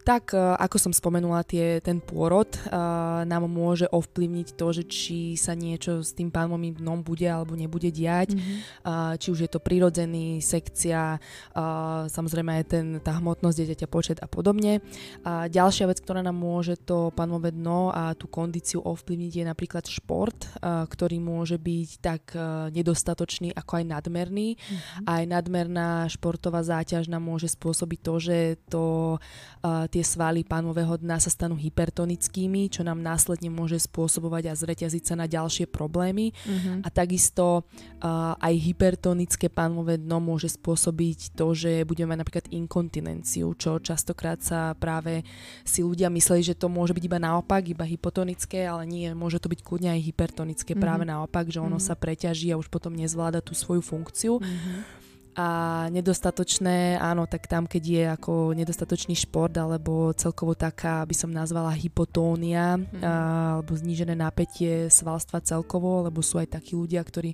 tak 0.03 0.35
ako 0.35 0.77
som 0.83 0.93
spomenula, 0.93 1.47
tie, 1.47 1.79
ten 1.79 2.03
pôrod 2.03 2.51
uh, 2.51 3.23
nám 3.23 3.47
môže 3.47 3.87
ovplyvniť 3.87 4.49
to, 4.59 4.67
že 4.75 4.83
či 4.87 5.19
sa 5.39 5.55
niečo 5.55 6.03
s 6.03 6.11
tým 6.11 6.35
pánvovým 6.35 6.83
dnom 6.83 7.07
bude 7.07 7.27
alebo 7.27 7.55
nebude 7.55 7.89
diať, 7.95 8.35
mm-hmm. 8.35 8.59
uh, 8.83 9.15
či 9.15 9.31
už 9.31 9.47
je 9.47 9.51
to 9.51 9.63
prirodzený, 9.63 10.43
sekcia, 10.43 11.17
uh, 11.19 12.11
samozrejme 12.11 12.51
aj 12.63 12.65
ten, 12.67 12.87
tá 12.99 13.15
hmotnosť 13.23 13.57
dieťaťa, 13.63 13.87
počet 13.87 14.19
a 14.19 14.27
podobne. 14.27 14.83
A 15.23 15.47
ďalšia 15.47 15.87
vec, 15.87 16.03
ktorá 16.03 16.25
nám 16.25 16.35
môže 16.35 16.75
to 16.83 17.15
pánové 17.15 17.55
dno 17.55 17.95
a 17.95 18.19
tú 18.19 18.27
kondíciu 18.27 18.83
ovplyvniť 18.83 19.33
je 19.39 19.45
napríklad 19.47 19.85
šport, 19.87 20.51
uh, 20.59 20.83
ktorý 20.89 21.23
môže 21.23 21.63
byť 21.63 21.91
tak 22.03 22.23
uh, 22.35 22.73
nedostatočný 22.75 23.55
ako 23.55 23.73
aj 23.79 23.85
nadmerný. 23.87 24.59
Mm-hmm. 24.59 25.05
Aj 25.07 25.23
nadmerná 25.29 25.89
športová 26.11 26.67
záťaž 26.67 27.07
nám 27.07 27.23
môže 27.23 27.47
spôsobiť 27.53 27.99
to, 28.03 28.15
že 28.19 28.37
to 28.67 28.85
uh, 29.17 29.87
tie 29.93 30.01
svaly 30.01 30.41
pánového 30.41 30.97
dna 30.97 31.21
sa 31.21 31.29
stanú 31.29 31.53
hypertonickými, 31.61 32.73
čo 32.73 32.81
nám 32.81 33.05
následne 33.05 33.53
môže 33.53 33.77
spôsobovať 33.77 34.49
a 34.49 34.57
zreťaziť 34.57 35.05
sa 35.05 35.15
na 35.21 35.29
ďalšie 35.29 35.69
problémy. 35.69 36.33
Mm-hmm. 36.33 36.81
A 36.81 36.89
takisto 36.89 37.61
uh, 37.61 38.33
aj 38.41 38.55
hypertonické 38.57 39.53
pánové 39.53 40.01
dno 40.01 40.17
môže 40.17 40.49
spôsobiť 40.49 41.37
to, 41.37 41.53
že 41.53 41.85
budeme 41.85 42.17
mať 42.17 42.21
napríklad 42.25 42.47
inkontinenciu, 42.49 43.53
čo 43.61 43.77
častokrát 43.85 44.41
sa 44.41 44.73
práve 44.73 45.29
si 45.61 45.85
ľudia 45.85 46.09
mysleli, 46.09 46.41
že 46.41 46.57
to 46.57 46.73
môže 46.73 46.97
byť 46.97 47.05
iba 47.05 47.21
naopak, 47.21 47.61
iba 47.69 47.85
hypotonické, 47.85 48.65
ale 48.65 48.89
nie, 48.89 49.13
môže 49.13 49.45
to 49.45 49.53
byť 49.53 49.61
kľudne 49.61 49.93
aj 49.93 50.01
hypertonické, 50.09 50.73
mm-hmm. 50.73 50.89
práve 50.89 51.05
naopak, 51.05 51.53
že 51.53 51.61
ono 51.61 51.77
mm-hmm. 51.77 51.93
sa 51.93 52.01
preťaží 52.01 52.49
a 52.49 52.57
už 52.57 52.73
potom 52.73 52.97
nezvláda 52.97 53.45
tú 53.45 53.53
svoju 53.53 53.85
funkciu. 53.85 54.41
Mm-hmm 54.41 55.02
a 55.33 55.49
nedostatočné, 55.89 57.01
áno, 57.01 57.25
tak 57.25 57.49
tam, 57.49 57.65
keď 57.65 57.83
je 57.83 58.05
ako 58.05 58.53
nedostatočný 58.53 59.17
šport 59.17 59.57
alebo 59.57 60.13
celkovo 60.13 60.53
taká, 60.53 61.09
by 61.09 61.17
som 61.17 61.33
nazvala 61.33 61.73
hypotónia 61.73 62.77
mm. 62.77 63.01
a, 63.01 63.13
alebo 63.57 63.73
znížené 63.73 64.13
napätie 64.13 64.93
svalstva 64.93 65.41
celkovo, 65.41 66.05
lebo 66.05 66.21
sú 66.21 66.37
aj 66.37 66.61
takí 66.61 66.77
ľudia, 66.77 67.01
ktorí 67.01 67.33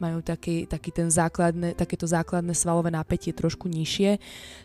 majú 0.00 0.24
taký, 0.24 0.64
taký 0.64 0.88
ten 0.88 1.12
základné, 1.12 1.76
takéto 1.76 2.08
základné 2.08 2.56
svalové 2.56 2.88
napätie 2.88 3.36
trošku 3.36 3.68
nižšie, 3.68 4.16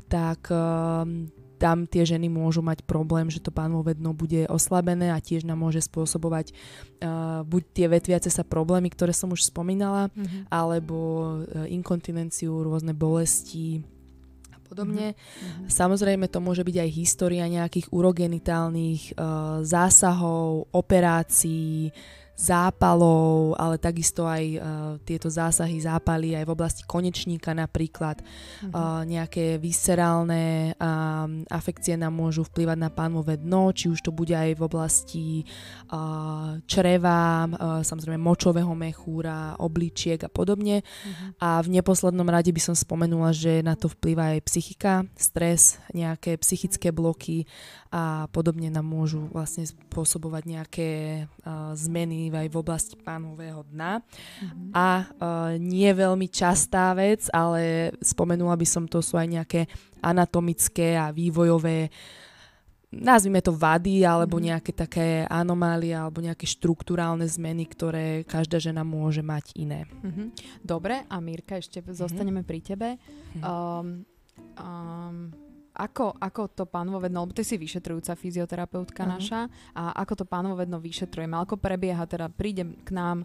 tak 0.07 0.47
um, 0.47 1.27
tam 1.59 1.83
tie 1.83 2.07
ženy 2.07 2.31
môžu 2.31 2.63
mať 2.63 2.87
problém, 2.87 3.27
že 3.27 3.43
to 3.43 3.51
pánové 3.51 3.99
dno 3.99 4.15
bude 4.15 4.47
oslabené 4.47 5.11
a 5.11 5.19
tiež 5.19 5.43
nám 5.43 5.59
môže 5.59 5.83
spôsobovať 5.83 6.55
uh, 6.55 7.43
buď 7.43 7.63
tie 7.75 7.87
vetviace 7.91 8.31
sa 8.31 8.47
problémy, 8.47 8.87
ktoré 8.87 9.11
som 9.11 9.35
už 9.35 9.51
spomínala, 9.51 10.07
mm-hmm. 10.09 10.47
alebo 10.47 10.95
uh, 10.95 11.67
inkontinenciu, 11.67 12.63
rôzne 12.63 12.95
bolesti 12.95 13.83
a 14.55 14.57
podobne. 14.63 15.13
Mm-hmm. 15.13 15.67
Samozrejme 15.67 16.31
to 16.31 16.39
môže 16.39 16.63
byť 16.63 16.75
aj 16.79 16.89
história 16.95 17.43
nejakých 17.43 17.91
urogenitálnych 17.91 19.19
uh, 19.19 19.59
zásahov, 19.67 20.71
operácií, 20.71 21.91
zápalov, 22.39 23.59
ale 23.59 23.75
takisto 23.75 24.23
aj 24.23 24.43
uh, 24.55 24.61
tieto 25.03 25.27
zásahy, 25.27 25.83
zápaly 25.83 26.39
aj 26.39 26.47
v 26.47 26.53
oblasti 26.55 26.83
konečníka 26.87 27.51
napríklad. 27.51 28.23
Uh-huh. 28.23 28.71
Uh, 28.71 29.01
nejaké 29.03 29.59
viscerálne 29.59 30.71
um, 30.79 31.43
afekcie 31.51 31.99
nám 31.99 32.15
môžu 32.15 32.47
vplyvať 32.47 32.77
na 32.79 32.87
pánové 32.87 33.35
dno, 33.35 33.75
či 33.75 33.91
už 33.91 33.99
to 33.99 34.15
bude 34.15 34.31
aj 34.31 34.55
v 34.55 34.61
oblasti 34.63 35.27
uh, 35.91 36.55
čreva, 36.63 37.43
uh, 37.43 37.83
samozrejme 37.83 38.15
močového 38.15 38.71
mechúra, 38.71 39.59
obličiek 39.59 40.23
a 40.23 40.31
podobne. 40.31 40.79
Uh-huh. 40.79 41.35
A 41.43 41.59
v 41.59 41.75
neposlednom 41.75 42.25
rade 42.31 42.55
by 42.55 42.61
som 42.63 42.75
spomenula, 42.75 43.35
že 43.35 43.59
na 43.59 43.75
to 43.75 43.91
vplyvá 43.91 44.39
aj 44.39 44.47
psychika, 44.47 45.03
stres, 45.19 45.75
nejaké 45.91 46.39
psychické 46.39 46.95
bloky 46.95 47.43
a 47.89 48.29
podobne 48.29 48.69
nám 48.69 48.85
môžu 48.85 49.25
vlastne 49.33 49.65
spôsobovať 49.65 50.43
nejaké 50.45 50.89
uh, 51.25 51.73
zmeny 51.73 52.29
aj 52.29 52.47
v 52.53 52.59
oblasti 52.61 52.93
pánového 52.93 53.65
dna. 53.73 54.05
Mm-hmm. 54.05 54.69
A 54.77 54.87
uh, 55.01 55.05
nie 55.57 55.89
veľmi 55.89 56.29
častá 56.29 56.93
vec, 56.93 57.25
ale 57.33 57.93
spomenula 57.97 58.53
by 58.53 58.67
som, 58.69 58.85
to 58.85 59.01
sú 59.01 59.17
aj 59.17 59.25
nejaké 59.25 59.61
anatomické 60.05 61.01
a 61.01 61.09
vývojové 61.09 61.89
nazvime 62.89 63.41
to 63.41 63.53
vady, 63.53 64.01
alebo 64.01 64.37
mm-hmm. 64.37 64.49
nejaké 64.53 64.71
také 64.73 65.07
anomálie, 65.29 65.93
alebo 65.93 66.25
nejaké 66.25 66.49
štruktúrálne 66.49 67.25
zmeny, 67.25 67.69
ktoré 67.69 68.25
každá 68.25 68.57
žena 68.57 68.81
môže 68.81 69.21
mať 69.21 69.53
iné. 69.57 69.85
Mm-hmm. 69.85 70.27
Dobre, 70.65 71.05
a 71.05 71.15
Mírka, 71.21 71.57
ešte 71.57 71.81
mm-hmm. 71.81 71.97
zostaneme 71.97 72.41
pri 72.41 72.59
tebe. 72.65 72.89
Mm-hmm. 72.97 73.41
Um, 73.45 73.87
um, 74.57 75.48
ako, 75.79 76.19
ako 76.19 76.41
to 76.51 76.63
pánovovedno, 76.67 77.23
lebo 77.23 77.31
ty 77.31 77.47
si 77.47 77.55
vyšetrujúca 77.55 78.19
fyzioterapeutka 78.19 79.07
uh-huh. 79.07 79.15
naša, 79.15 79.41
a 79.71 79.95
ako 80.03 80.13
to 80.19 80.25
pánovovedno 80.27 80.83
vyšetrujeme, 80.83 81.39
ako 81.39 81.55
prebieha, 81.55 82.03
teda 82.03 82.27
príde 82.27 82.67
k 82.83 82.89
nám 82.91 83.23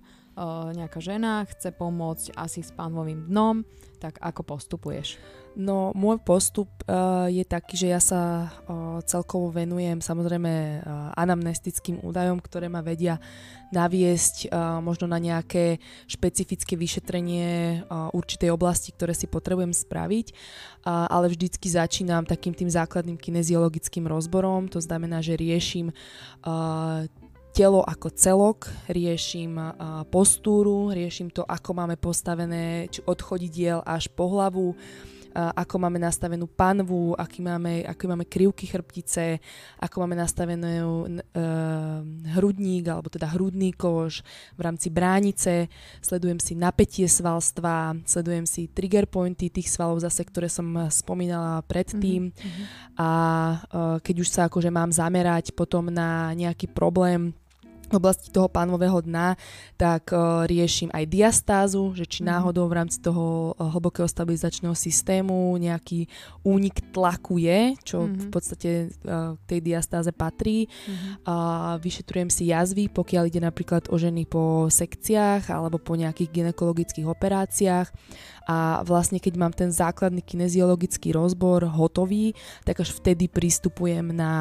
nejaká 0.75 0.99
žena, 0.99 1.47
chce 1.47 1.71
pomôcť 1.75 2.35
asi 2.35 2.61
s 2.63 2.75
pánovým 2.75 3.31
dnom, 3.31 3.63
tak 4.03 4.19
ako 4.21 4.43
postupuješ? 4.45 5.17
No, 5.55 5.95
môj 5.95 6.19
postup 6.19 6.67
uh, 6.91 7.31
je 7.31 7.47
taký, 7.47 7.79
že 7.79 7.87
ja 7.95 8.03
sa 8.03 8.51
uh, 8.51 8.99
celkovo 9.07 9.55
venujem 9.55 10.03
samozrejme 10.03 10.51
uh, 10.51 11.15
anamnestickým 11.15 12.03
údajom, 12.03 12.43
ktoré 12.43 12.67
ma 12.67 12.83
vedia 12.83 13.23
naviesť 13.71 14.51
uh, 14.51 14.83
možno 14.83 15.07
na 15.07 15.23
nejaké 15.23 15.79
špecifické 16.11 16.75
vyšetrenie 16.75 17.87
uh, 17.87 18.11
určitej 18.11 18.51
oblasti, 18.51 18.91
ktoré 18.91 19.15
si 19.15 19.31
potrebujem 19.31 19.71
spraviť, 19.71 20.27
uh, 20.35 21.07
ale 21.07 21.31
vždycky 21.31 21.71
začínam 21.71 22.27
takým 22.27 22.51
tým 22.51 22.67
základným 22.67 23.15
kineziologickým 23.15 24.11
rozborom, 24.11 24.67
to 24.67 24.83
znamená, 24.83 25.23
že 25.23 25.39
riešim 25.39 25.95
uh, 25.95 27.07
telo 27.55 27.87
ako 27.87 28.11
celok, 28.11 28.67
riešim 28.91 29.55
postúru, 30.11 30.91
riešim 30.91 31.31
to, 31.31 31.47
ako 31.47 31.71
máme 31.71 31.95
postavené 31.95 32.91
či 32.91 32.99
od 33.07 33.23
chodidiel 33.23 33.79
až 33.87 34.11
po 34.11 34.27
hlavu, 34.27 34.75
ako 35.35 35.83
máme 35.83 35.99
nastavenú 35.99 36.47
panvu, 36.47 37.19
aký 37.19 37.43
máme, 37.43 37.83
aký 37.83 38.07
máme 38.07 38.27
krivky 38.27 38.71
chrbtice, 38.71 39.43
ako 39.83 40.07
máme 40.07 40.15
nastavenú 40.15 41.07
uh, 41.07 42.03
hrudník, 42.39 42.87
alebo 42.87 43.11
teda 43.11 43.27
hrudný 43.35 43.75
kož 43.75 44.23
v 44.55 44.61
rámci 44.63 44.95
bránice, 44.95 45.67
sledujem 45.99 46.39
si 46.39 46.55
napätie 46.55 47.11
svalstva, 47.11 47.99
sledujem 48.07 48.47
si 48.47 48.71
trigger 48.71 49.11
pointy 49.11 49.51
tých 49.51 49.75
svalov 49.75 49.99
zase, 50.07 50.23
ktoré 50.23 50.47
som 50.47 50.71
spomínala 50.87 51.67
predtým 51.67 52.31
mm-hmm. 52.31 52.65
a 52.95 53.11
uh, 53.59 53.99
keď 53.99 54.17
už 54.23 54.29
sa 54.31 54.47
akože 54.47 54.71
mám 54.71 54.95
zamerať 54.95 55.51
potom 55.51 55.91
na 55.91 56.31
nejaký 56.39 56.71
problém, 56.71 57.35
v 57.95 58.03
oblasti 58.03 58.35
toho 58.35 58.51
pánového 58.51 58.99
dna, 59.07 59.39
tak 59.79 60.11
uh, 60.11 60.43
riešim 60.51 60.91
aj 60.91 61.05
diastázu, 61.07 61.95
že 61.95 62.05
či 62.11 62.27
mhm. 62.27 62.35
náhodou 62.35 62.67
v 62.67 62.83
rámci 62.83 62.99
toho 62.99 63.55
uh, 63.55 63.71
hlbokého 63.71 64.11
stabilizačného 64.11 64.75
systému 64.75 65.55
nejaký 65.55 66.11
únik 66.43 66.83
tlaku 66.91 67.39
je, 67.39 67.79
čo 67.87 68.05
mm-hmm. 68.05 68.21
v 68.21 68.27
podstate 68.29 68.71
uh, 69.07 69.39
tej 69.47 69.61
diastáze 69.63 70.11
patrí. 70.11 70.67
Mm-hmm. 70.67 71.13
Uh, 71.25 71.79
vyšetrujem 71.79 72.29
si 72.29 72.51
jazvy, 72.51 72.91
pokiaľ 72.91 73.31
ide 73.31 73.41
napríklad 73.41 73.89
o 73.89 73.97
ženy 73.97 74.27
po 74.27 74.67
sekciách 74.67 75.49
alebo 75.55 75.79
po 75.79 75.95
nejakých 75.95 76.43
ginekologických 76.43 77.07
operáciách 77.07 77.89
a 78.45 78.85
vlastne 78.85 79.17
keď 79.17 79.35
mám 79.41 79.53
ten 79.57 79.73
základný 79.73 80.21
kineziologický 80.21 81.17
rozbor 81.17 81.65
hotový, 81.65 82.37
tak 82.69 82.85
až 82.85 82.93
vtedy 82.93 83.29
pristupujem 83.29 84.13
na 84.13 84.33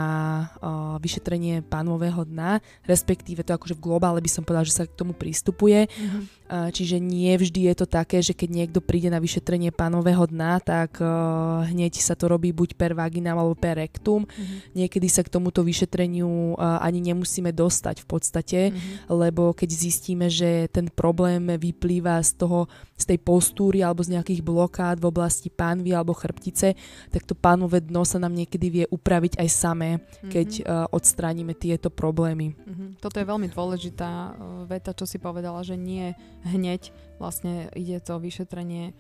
uh, 0.60 1.00
vyšetrenie 1.00 1.64
pánového 1.64 2.28
dna, 2.28 2.60
respektíve 2.84 3.48
to 3.48 3.56
akože 3.56 3.80
v 3.80 3.84
globále 3.84 4.20
by 4.20 4.30
som 4.32 4.44
povedala, 4.44 4.68
že 4.68 4.76
sa 4.76 4.84
k 4.84 4.96
tomu 4.96 5.16
pristupuje. 5.16 5.88
Mm-hmm. 5.88 6.24
Uh, 6.54 6.70
čiže 6.70 7.00
nie 7.00 7.32
vždy 7.34 7.72
je 7.72 7.76
to 7.80 7.88
také, 7.88 8.20
že 8.20 8.36
keď 8.36 8.50
niekto 8.52 8.80
príde 8.84 9.08
na 9.08 9.24
vyšetrenie 9.24 9.72
pánového 9.72 10.28
dna, 10.28 10.60
tak 10.60 11.00
uh, 11.00 11.64
hneď 11.72 11.98
sa 12.04 12.14
to 12.14 12.28
robí 12.28 12.52
buď 12.52 12.76
per 12.76 12.94
vaginam 12.94 13.40
alebo 13.40 13.56
per 13.56 13.80
rectum. 13.80 14.28
Mm-hmm. 14.28 14.76
Niekedy 14.76 15.08
sa 15.08 15.24
k 15.24 15.32
tomuto 15.32 15.64
vyšetreniu 15.64 16.60
uh, 16.60 16.84
ani 16.84 17.00
nemusíme 17.00 17.56
dostať 17.56 18.04
v 18.04 18.08
podstate, 18.08 18.60
mm-hmm. 18.70 19.08
lebo 19.10 19.56
keď 19.56 19.70
zistíme, 19.72 20.28
že 20.28 20.68
ten 20.70 20.92
problém 20.92 21.56
vyplýva 21.56 22.20
z 22.22 22.44
toho, 22.44 22.68
z 23.00 23.16
tej 23.16 23.20
postúry 23.24 23.80
alebo 23.94 24.02
z 24.02 24.18
nejakých 24.18 24.42
blokád 24.42 24.98
v 24.98 25.06
oblasti 25.14 25.54
pánvy 25.54 25.94
alebo 25.94 26.18
chrbtice, 26.18 26.74
tak 27.14 27.22
to 27.30 27.38
pánové 27.38 27.86
dno 27.86 28.02
sa 28.02 28.18
nám 28.18 28.34
niekedy 28.34 28.68
vie 28.74 28.86
upraviť 28.90 29.38
aj 29.38 29.50
samé, 29.54 30.02
keď 30.34 30.50
mm-hmm. 30.58 30.74
uh, 30.74 30.90
odstránime 30.90 31.54
tieto 31.54 31.94
problémy. 31.94 32.58
Mm-hmm. 32.58 32.90
Toto 32.98 33.22
je 33.22 33.30
veľmi 33.30 33.54
dôležitá 33.54 34.10
uh, 34.10 34.34
veta, 34.66 34.98
čo 34.98 35.06
si 35.06 35.22
povedala, 35.22 35.62
že 35.62 35.78
nie 35.78 36.18
hneď 36.42 36.90
vlastne 37.22 37.70
ide 37.78 38.02
to 38.02 38.18
vyšetrenie 38.18 38.98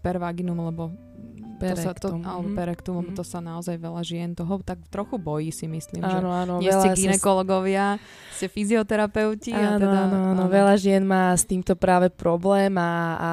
per 0.00 0.16
vaginum, 0.16 0.58
lebo 0.66 0.90
perektum. 1.60 1.84
To 1.84 1.84
sa, 1.84 1.92
to, 1.92 2.08
alebo 2.24 2.48
mhm. 2.48 2.56
perektum, 2.56 2.94
mm-hmm. 2.96 3.16
to 3.16 3.24
sa 3.24 3.38
naozaj 3.44 3.76
veľa 3.76 4.02
žien 4.02 4.32
toho 4.32 4.64
tak 4.64 4.80
trochu 4.88 5.20
bojí 5.20 5.52
si 5.52 5.68
myslím, 5.68 6.00
áno, 6.00 6.08
že 6.08 6.16
áno, 6.24 6.54
nie 6.58 6.72
ste 6.72 6.88
ginekologovia, 6.96 8.00
sa... 8.00 8.36
ste 8.40 8.46
fyzioterapeuti. 8.48 9.52
Áno, 9.52 9.76
a 9.76 9.80
teda, 9.80 9.98
áno, 10.08 10.18
áno, 10.32 10.44
veľa 10.48 10.74
žien 10.80 11.04
má 11.04 11.36
s 11.36 11.44
týmto 11.44 11.76
práve 11.76 12.08
problém 12.08 12.72
a, 12.80 12.92
a 13.20 13.32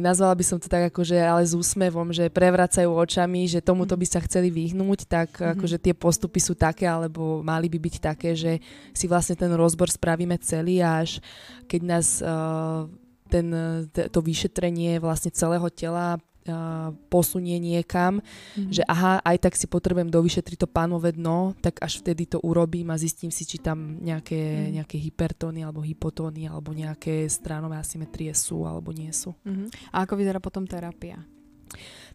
nazvala 0.00 0.32
by 0.32 0.44
som 0.44 0.56
to 0.56 0.70
tak 0.72 0.88
akože 0.88 1.20
ale 1.20 1.44
s 1.44 1.52
úsmevom, 1.52 2.08
že 2.10 2.32
prevracajú 2.32 2.88
očami, 2.88 3.44
že 3.44 3.60
tomuto 3.60 3.92
by 3.94 4.06
sa 4.08 4.24
chceli 4.24 4.48
vyhnúť, 4.48 5.04
tak 5.04 5.28
mm-hmm. 5.36 5.52
akože 5.58 5.76
tie 5.76 5.92
postupy 5.92 6.40
sú 6.40 6.56
také, 6.56 6.88
alebo 6.88 7.44
mali 7.44 7.68
by 7.68 7.78
byť 7.78 7.94
také, 8.00 8.32
že 8.32 8.64
si 8.96 9.04
vlastne 9.04 9.36
ten 9.36 9.52
rozbor 9.52 9.92
spravíme 9.92 10.40
celý 10.40 10.80
až 10.80 11.20
keď 11.68 11.82
nás 11.84 12.24
uh, 12.24 12.88
ten, 13.28 13.46
to 13.92 14.20
vyšetrenie 14.24 14.98
vlastne 14.98 15.30
celého 15.30 15.68
tela 15.68 16.16
posunie 17.12 17.60
niekam, 17.60 18.24
mm-hmm. 18.24 18.72
že 18.72 18.82
aha, 18.88 19.20
aj 19.20 19.36
tak 19.36 19.52
si 19.52 19.68
potrebujem 19.68 20.08
dovyšetriť 20.08 20.64
to 20.64 20.68
pánové 20.68 21.12
dno, 21.12 21.52
tak 21.60 21.76
až 21.84 22.00
vtedy 22.00 22.24
to 22.24 22.40
urobím 22.40 22.88
a 22.88 23.00
zistím 23.00 23.28
si, 23.28 23.44
či 23.44 23.60
tam 23.60 24.00
nejaké, 24.00 24.38
mm-hmm. 24.38 24.72
nejaké 24.80 24.96
hypertóny 24.96 25.60
alebo 25.60 25.84
hypotóny 25.84 26.48
alebo 26.48 26.72
nejaké 26.72 27.28
stránové 27.28 27.76
asymetrie 27.76 28.32
sú 28.32 28.64
alebo 28.64 28.96
nie 28.96 29.12
sú. 29.12 29.36
Mm-hmm. 29.44 29.92
A 29.92 30.08
ako 30.08 30.16
vyzerá 30.16 30.40
potom 30.40 30.64
terapia? 30.64 31.20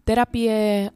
Terapie, 0.03 0.91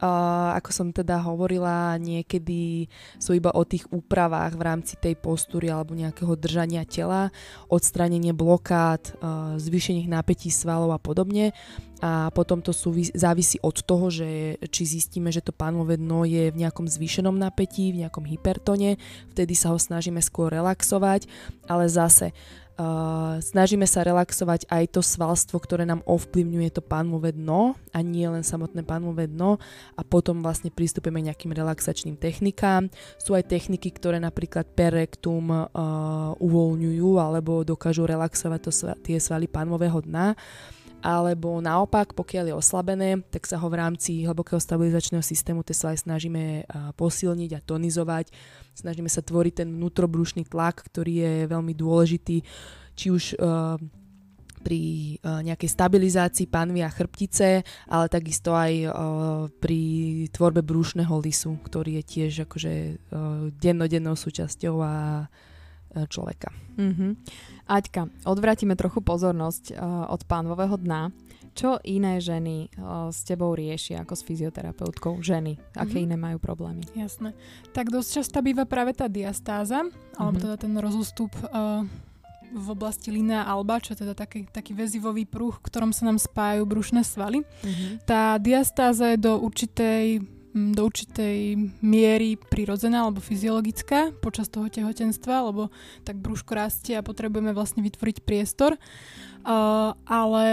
ako 0.52 0.68
som 0.68 0.92
teda 0.92 1.16
hovorila, 1.24 1.96
niekedy 1.96 2.92
sú 3.16 3.32
iba 3.32 3.48
o 3.56 3.64
tých 3.64 3.88
úpravách 3.88 4.52
v 4.52 4.62
rámci 4.68 5.00
tej 5.00 5.16
postúry 5.16 5.72
alebo 5.72 5.96
nejakého 5.96 6.36
držania 6.36 6.84
tela, 6.84 7.32
odstránenie 7.72 8.36
blokád, 8.36 9.16
zvýšenie 9.56 10.04
napätí 10.12 10.52
svalov 10.52 10.92
a 10.92 11.00
podobne. 11.00 11.56
A 12.04 12.28
potom 12.36 12.60
to 12.60 12.76
súvis- 12.76 13.10
závisí 13.16 13.56
od 13.64 13.80
toho, 13.80 14.12
že 14.12 14.60
či 14.68 14.84
zistíme, 14.84 15.32
že 15.32 15.40
to 15.40 15.56
pánové 15.56 15.96
dno 15.96 16.28
je 16.28 16.52
v 16.52 16.60
nejakom 16.60 16.84
zvýšenom 16.84 17.34
napätí, 17.34 17.90
v 17.90 18.06
nejakom 18.06 18.28
hypertone, 18.28 19.00
vtedy 19.32 19.56
sa 19.56 19.72
ho 19.72 19.80
snažíme 19.80 20.20
skôr 20.20 20.52
relaxovať, 20.52 21.26
ale 21.64 21.88
zase 21.88 22.36
Uh, 22.78 23.42
snažíme 23.42 23.90
sa 23.90 24.06
relaxovať 24.06 24.70
aj 24.70 24.94
to 24.94 25.02
svalstvo, 25.02 25.58
ktoré 25.58 25.82
nám 25.82 25.98
ovplyvňuje 26.06 26.78
to 26.78 26.78
pánové 26.78 27.34
dno 27.34 27.74
a 27.90 27.98
nie 28.06 28.22
len 28.22 28.46
samotné 28.46 28.86
pánové 28.86 29.26
dno 29.26 29.58
a 29.98 30.06
potom 30.06 30.46
vlastne 30.46 30.70
pristupujeme 30.70 31.26
nejakým 31.26 31.50
relaxačným 31.50 32.14
technikám. 32.14 32.86
Sú 33.18 33.34
aj 33.34 33.50
techniky, 33.50 33.90
ktoré 33.90 34.22
napríklad 34.22 34.70
perektum 34.78 35.50
uh, 35.50 35.66
uvoľňujú 36.38 37.10
alebo 37.18 37.66
dokážu 37.66 38.06
relaxovať 38.06 38.60
to, 38.62 38.70
tie 39.02 39.18
svaly 39.18 39.50
pánvového 39.50 39.98
dna 40.06 40.38
alebo 40.98 41.62
naopak, 41.62 42.10
pokiaľ 42.12 42.50
je 42.50 42.58
oslabené, 42.58 43.10
tak 43.30 43.46
sa 43.46 43.58
ho 43.62 43.68
v 43.70 43.78
rámci 43.78 44.26
hlbokého 44.26 44.58
stabilizačného 44.58 45.22
systému 45.22 45.62
tie 45.62 45.74
svaly 45.74 45.94
snažíme 45.94 46.66
posilniť 46.98 47.50
a 47.54 47.62
tonizovať. 47.62 48.34
Snažíme 48.74 49.06
sa 49.06 49.22
tvoriť 49.22 49.62
ten 49.62 49.68
vnútrobrušný 49.70 50.50
tlak, 50.50 50.82
ktorý 50.90 51.12
je 51.22 51.32
veľmi 51.46 51.74
dôležitý, 51.74 52.42
či 52.98 53.06
už 53.14 53.38
uh, 53.38 53.78
pri 54.58 54.82
uh, 55.22 55.38
nejakej 55.46 55.70
stabilizácii 55.70 56.50
panvy 56.50 56.82
a 56.82 56.90
chrbtice, 56.90 57.62
ale 57.86 58.06
takisto 58.10 58.58
aj 58.58 58.72
uh, 58.86 58.92
pri 59.62 59.80
tvorbe 60.34 60.66
brúšneho 60.66 61.14
lisu, 61.22 61.54
ktorý 61.62 62.02
je 62.02 62.04
tiež 62.04 62.32
akože 62.50 62.98
dennodennou 63.54 64.18
súčasťou 64.18 64.82
a 64.82 64.94
človeka. 66.08 66.52
Mm-hmm. 66.76 67.10
Aťka, 67.68 68.08
odvrátime 68.24 68.78
trochu 68.78 69.02
pozornosť 69.02 69.74
uh, 69.74 70.08
od 70.08 70.22
pánvového 70.24 70.76
dna. 70.78 71.10
Čo 71.58 71.82
iné 71.82 72.22
ženy 72.22 72.70
uh, 72.78 73.10
s 73.10 73.26
tebou 73.26 73.50
riešia 73.58 74.06
ako 74.06 74.14
s 74.14 74.22
fyzioterapeutkou? 74.22 75.18
Ženy, 75.18 75.58
aké 75.74 75.98
mm-hmm. 75.98 76.06
iné 76.06 76.16
majú 76.16 76.38
problémy? 76.38 76.86
Jasné. 76.94 77.34
Tak 77.74 77.90
dosť 77.90 78.22
často 78.22 78.38
býva 78.44 78.62
práve 78.62 78.94
tá 78.94 79.10
diastáza, 79.10 79.82
mm-hmm. 79.82 80.20
alebo 80.22 80.36
teda 80.38 80.56
ten 80.56 80.72
rozostup 80.78 81.34
uh, 81.50 81.82
v 82.48 82.66
oblasti 82.72 83.12
linea 83.12 83.44
alba, 83.44 83.82
čo 83.82 83.92
je 83.92 84.06
teda 84.06 84.14
taký, 84.16 84.48
taký 84.48 84.72
väzivový 84.72 85.28
pruh, 85.28 85.52
v 85.52 85.66
ktorom 85.66 85.92
sa 85.92 86.08
nám 86.08 86.16
spájajú 86.16 86.64
brušné 86.64 87.02
svaly. 87.04 87.42
Mm-hmm. 87.42 88.06
Tá 88.06 88.38
diastáza 88.40 89.12
je 89.12 89.18
do 89.20 89.36
určitej 89.42 90.37
do 90.54 90.80
určitej 90.88 91.56
miery 91.84 92.40
prirodzená 92.40 93.04
alebo 93.04 93.20
fyziologická 93.20 94.16
počas 94.18 94.48
toho 94.48 94.66
tehotenstva, 94.72 95.44
lebo 95.48 95.68
tak 96.02 96.16
brúško 96.16 96.56
rastie 96.56 96.96
a 96.96 97.04
potrebujeme 97.04 97.52
vlastne 97.52 97.84
vytvoriť 97.84 98.16
priestor. 98.24 98.80
Uh, 99.44 99.96
ale 100.04 100.46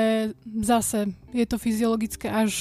zase 0.46 1.12
je 1.36 1.46
to 1.48 1.58
fyziologické 1.60 2.32
až 2.32 2.54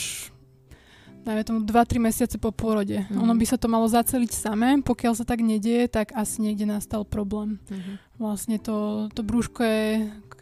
dajme 1.24 1.42
tomu 1.44 1.58
2-3 1.64 2.04
mesiace 2.04 2.36
po 2.36 2.52
pôrode. 2.52 3.00
Mm-hmm. 3.00 3.16
Ono 3.24 3.32
by 3.32 3.46
sa 3.48 3.56
to 3.56 3.66
malo 3.66 3.88
zaceliť 3.88 4.30
samé, 4.30 4.76
pokiaľ 4.84 5.12
sa 5.16 5.24
tak 5.24 5.40
nedieje, 5.40 5.88
tak 5.88 6.12
asi 6.12 6.44
niekde 6.44 6.68
nastal 6.68 7.08
problém. 7.08 7.56
Mm-hmm. 7.72 7.94
Vlastne 8.20 8.56
to, 8.60 9.08
to 9.16 9.24
brúško 9.24 9.60
je 9.64 9.86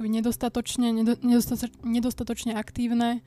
nedostatočne, 0.02 0.90
nedostatočne, 1.22 1.78
nedostatočne 1.86 2.52
aktívne 2.58 3.22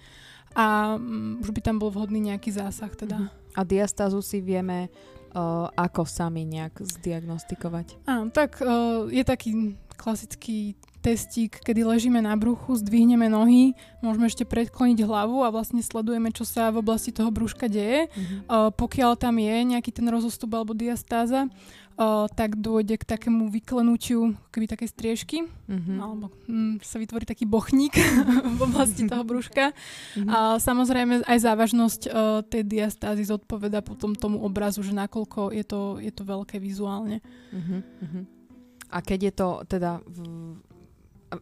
a 0.55 0.95
um, 0.95 1.37
už 1.43 1.51
by 1.51 1.61
tam 1.61 1.75
bol 1.77 1.91
vhodný 1.91 2.31
nejaký 2.31 2.55
zásah 2.55 2.89
teda. 2.95 3.27
Mm-hmm. 3.27 3.59
A 3.59 3.61
diastázu 3.67 4.23
si 4.23 4.39
vieme 4.39 4.87
uh, 5.35 5.67
ako 5.75 6.07
sami 6.07 6.47
nejak 6.47 6.79
zdiagnostikovať? 6.79 8.07
Áno, 8.07 8.31
tak 8.31 8.63
uh, 8.63 9.11
je 9.11 9.23
taký 9.27 9.75
klasický 9.95 10.79
testík, 10.99 11.61
kedy 11.61 11.85
ležíme 11.85 12.17
na 12.17 12.33
bruchu, 12.33 12.81
zdvihneme 12.81 13.29
nohy, 13.29 13.77
môžeme 14.01 14.25
ešte 14.25 14.41
predkloniť 14.41 15.05
hlavu 15.05 15.45
a 15.45 15.53
vlastne 15.53 15.77
sledujeme, 15.77 16.33
čo 16.33 16.49
sa 16.49 16.73
v 16.73 16.81
oblasti 16.81 17.13
toho 17.13 17.29
brúška 17.29 17.69
deje. 17.69 18.09
Mm-hmm. 18.09 18.39
Uh, 18.49 18.73
pokiaľ 18.73 19.13
tam 19.13 19.37
je 19.37 19.55
nejaký 19.69 19.93
ten 19.93 20.07
rozostup 20.09 20.57
alebo 20.57 20.73
diastáza, 20.73 21.45
uh, 21.45 21.84
tak 22.35 22.59
dôjde 22.59 22.99
k 22.99 23.07
takému 23.07 23.47
vyklenutiu 23.47 24.35
keby 24.51 24.67
také 24.67 24.83
striežky, 24.83 25.47
mm-hmm. 25.47 25.97
alebo 25.99 26.27
mm, 26.47 26.83
sa 26.83 26.99
vytvorí 26.99 27.23
taký 27.23 27.47
bochník 27.47 27.95
v 28.59 28.61
oblasti 28.61 29.07
toho 29.07 29.23
brúška. 29.23 29.71
Mm-hmm. 29.71 30.27
A 30.27 30.59
samozrejme 30.59 31.23
aj 31.23 31.37
závažnosť 31.39 32.01
uh, 32.07 32.43
tej 32.43 32.67
diastázy 32.67 33.23
zodpoveda 33.23 33.79
potom 33.79 34.11
tomu 34.11 34.43
obrazu, 34.43 34.83
že 34.83 34.91
nakoľko 34.91 35.55
je 35.55 35.63
to, 35.63 35.81
je 36.03 36.11
to 36.11 36.23
veľké 36.27 36.59
vizuálne. 36.59 37.23
Mm-hmm. 37.55 38.23
A 38.91 38.97
keď 38.99 39.19
je 39.31 39.33
to 39.33 39.47
teda 39.67 40.03
v 40.03 40.19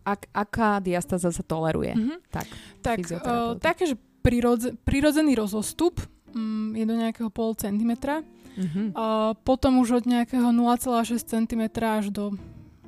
ak, 0.01 0.31
aká 0.31 0.81
diastáza 0.81 1.29
sa 1.29 1.43
toleruje? 1.45 1.93
Mm-hmm. 1.93 2.17
Tak, 2.33 2.47
tak 2.81 2.97
uh, 3.13 3.53
také, 3.59 3.93
že 3.93 3.95
prirodze, 4.25 4.73
prirodzený 4.87 5.37
rozostup 5.37 6.01
um, 6.33 6.73
je 6.73 6.85
do 6.87 6.95
nejakého 6.97 7.29
pol 7.29 7.53
centimetra. 7.53 8.23
Mm-hmm. 8.53 8.87
Uh, 8.93 9.33
potom 9.41 9.81
už 9.81 10.03
od 10.03 10.05
nejakého 10.05 10.53
0,6 10.53 11.25
cm 11.25 11.63
až 11.81 12.13
do 12.13 12.37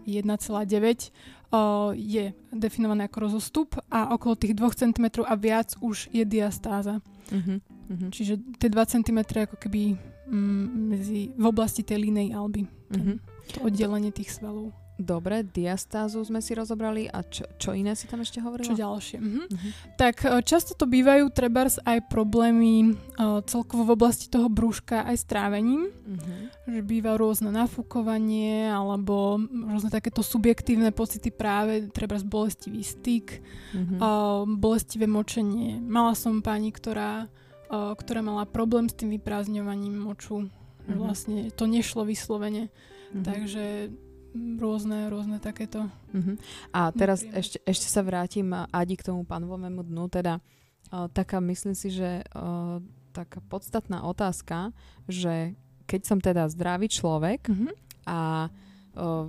1,9 0.05 0.29
uh, 0.29 1.91
je 1.97 2.25
definované 2.53 3.09
ako 3.09 3.17
rozostup 3.29 3.69
a 3.89 4.13
okolo 4.13 4.37
tých 4.37 4.53
2 4.53 4.61
cm 4.81 5.05
a 5.25 5.33
viac 5.33 5.73
už 5.81 6.13
je 6.13 6.23
diastáza. 6.25 7.01
Mm-hmm. 7.33 8.09
Čiže 8.13 8.33
tie 8.61 8.69
2 8.69 8.93
cm 8.93 9.19
ako 9.49 9.57
keby 9.57 9.97
um, 10.29 10.93
medzi, 10.93 11.33
v 11.33 11.45
oblasti 11.45 11.81
tej 11.81 12.05
línej 12.09 12.33
alby. 12.33 12.65
Mm-hmm. 12.93 13.17
To 13.57 13.57
oddelenie 13.69 14.13
tých 14.13 14.33
svalov. 14.33 14.73
Dobre, 14.95 15.43
diastázu 15.43 16.23
sme 16.23 16.39
si 16.39 16.55
rozobrali 16.55 17.11
a 17.11 17.19
čo, 17.19 17.43
čo 17.59 17.75
iné 17.75 17.99
si 17.99 18.07
tam 18.07 18.23
ešte 18.23 18.39
hovorila? 18.39 18.71
Čo 18.71 18.79
ďalšie. 18.79 19.17
Mhm. 19.19 19.41
Uh-huh. 19.51 19.71
Tak 19.99 20.23
e, 20.23 20.39
často 20.39 20.71
to 20.71 20.87
bývajú 20.87 21.27
trebárs 21.35 21.83
aj 21.83 22.07
problémy 22.07 22.95
uh, 23.19 23.43
celkovo 23.43 23.91
v 23.91 23.99
oblasti 23.99 24.31
toho 24.31 24.47
brúška 24.47 25.03
aj 25.03 25.15
s 25.19 25.25
trávením. 25.27 25.91
Uh-huh. 25.91 26.47
Že 26.63 26.79
býva 26.87 27.19
rôzne 27.19 27.51
nafúkovanie 27.51 28.71
alebo 28.71 29.35
rôzne 29.51 29.91
takéto 29.91 30.23
subjektívne 30.23 30.95
pocity 30.95 31.27
práve 31.27 31.91
trebárs 31.91 32.23
bolestivý 32.23 32.79
styk, 32.79 33.43
uh-huh. 33.75 33.99
uh, 33.99 34.41
bolestivé 34.47 35.11
močenie. 35.11 35.75
Mala 35.75 36.15
som 36.15 36.39
pani, 36.39 36.71
ktorá, 36.71 37.27
uh, 37.67 37.91
ktorá 37.99 38.23
mala 38.23 38.47
problém 38.47 38.87
s 38.87 38.95
tým 38.95 39.11
vyprázdňovaním 39.11 39.91
moču. 39.91 40.47
Uh-huh. 40.47 40.95
Vlastne 40.95 41.51
to 41.51 41.67
nešlo 41.67 42.07
vyslovene. 42.07 42.71
Uh-huh. 43.11 43.27
Takže 43.27 43.91
rôzne, 44.35 45.07
rôzne 45.07 45.37
takéto. 45.39 45.87
Uh-huh. 46.11 46.35
A 46.75 46.91
teraz 46.91 47.23
ešte, 47.23 47.63
ešte 47.63 47.87
sa 47.87 48.03
vrátim 48.03 48.51
Adi 48.51 48.99
k 48.99 49.07
tomu 49.07 49.23
panovovému 49.23 49.87
dnu, 49.87 50.11
teda 50.11 50.39
uh, 50.39 51.07
taká 51.09 51.39
myslím 51.39 51.73
si, 51.73 51.89
že 51.95 52.21
uh, 52.35 52.83
taká 53.15 53.39
podstatná 53.47 54.03
otázka, 54.03 54.75
že 55.07 55.55
keď 55.87 56.01
som 56.03 56.19
teda 56.19 56.51
zdravý 56.51 56.91
človek 56.91 57.47
uh-huh. 57.47 57.71
a 58.05 58.19
uh, 58.51 59.25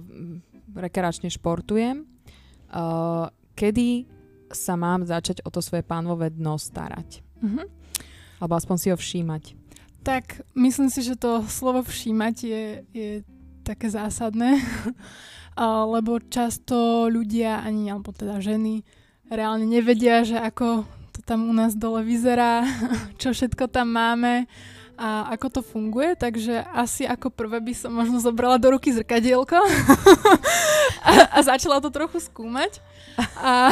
rekreačne 0.74 1.30
športujem, 1.30 2.02
uh, 2.02 3.30
kedy 3.54 4.10
sa 4.50 4.74
mám 4.74 5.06
začať 5.06 5.42
o 5.46 5.50
to 5.50 5.62
svoje 5.62 5.86
pánové 5.86 6.34
dno 6.34 6.58
starať? 6.58 7.22
Uh-huh. 7.42 7.66
Alebo 8.42 8.54
aspoň 8.58 8.76
si 8.76 8.88
ho 8.90 8.98
všímať. 8.98 9.54
Tak 10.06 10.46
myslím 10.54 10.86
si, 10.86 11.02
že 11.02 11.18
to 11.18 11.42
slovo 11.50 11.82
všímať 11.82 12.34
je, 12.46 12.64
je 12.94 13.10
také 13.66 13.90
zásadné, 13.90 14.62
lebo 15.94 16.22
často 16.22 17.10
ľudia 17.10 17.66
ani, 17.66 17.90
alebo 17.90 18.14
teda 18.14 18.38
ženy, 18.38 18.86
reálne 19.26 19.66
nevedia, 19.66 20.22
že 20.22 20.38
ako 20.38 20.86
to 21.10 21.20
tam 21.26 21.50
u 21.50 21.54
nás 21.56 21.74
dole 21.74 22.06
vyzerá, 22.06 22.62
čo 23.20 23.34
všetko 23.34 23.66
tam 23.66 23.90
máme 23.90 24.46
a 24.96 25.28
ako 25.36 25.60
to 25.60 25.60
funguje, 25.60 26.16
takže 26.16 26.64
asi 26.72 27.04
ako 27.04 27.28
prvé 27.28 27.60
by 27.60 27.76
som 27.76 27.92
možno 27.92 28.16
zobrala 28.16 28.56
do 28.56 28.72
ruky 28.72 28.88
zrkadielko 28.96 29.60
a, 31.08 31.12
a 31.36 31.38
začala 31.44 31.84
to 31.84 31.92
trochu 31.92 32.16
skúmať. 32.16 32.80
A, 33.36 33.68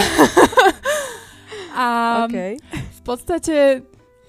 a 1.72 1.86
okay. 2.28 2.60
v 2.68 3.00
podstate 3.00 3.80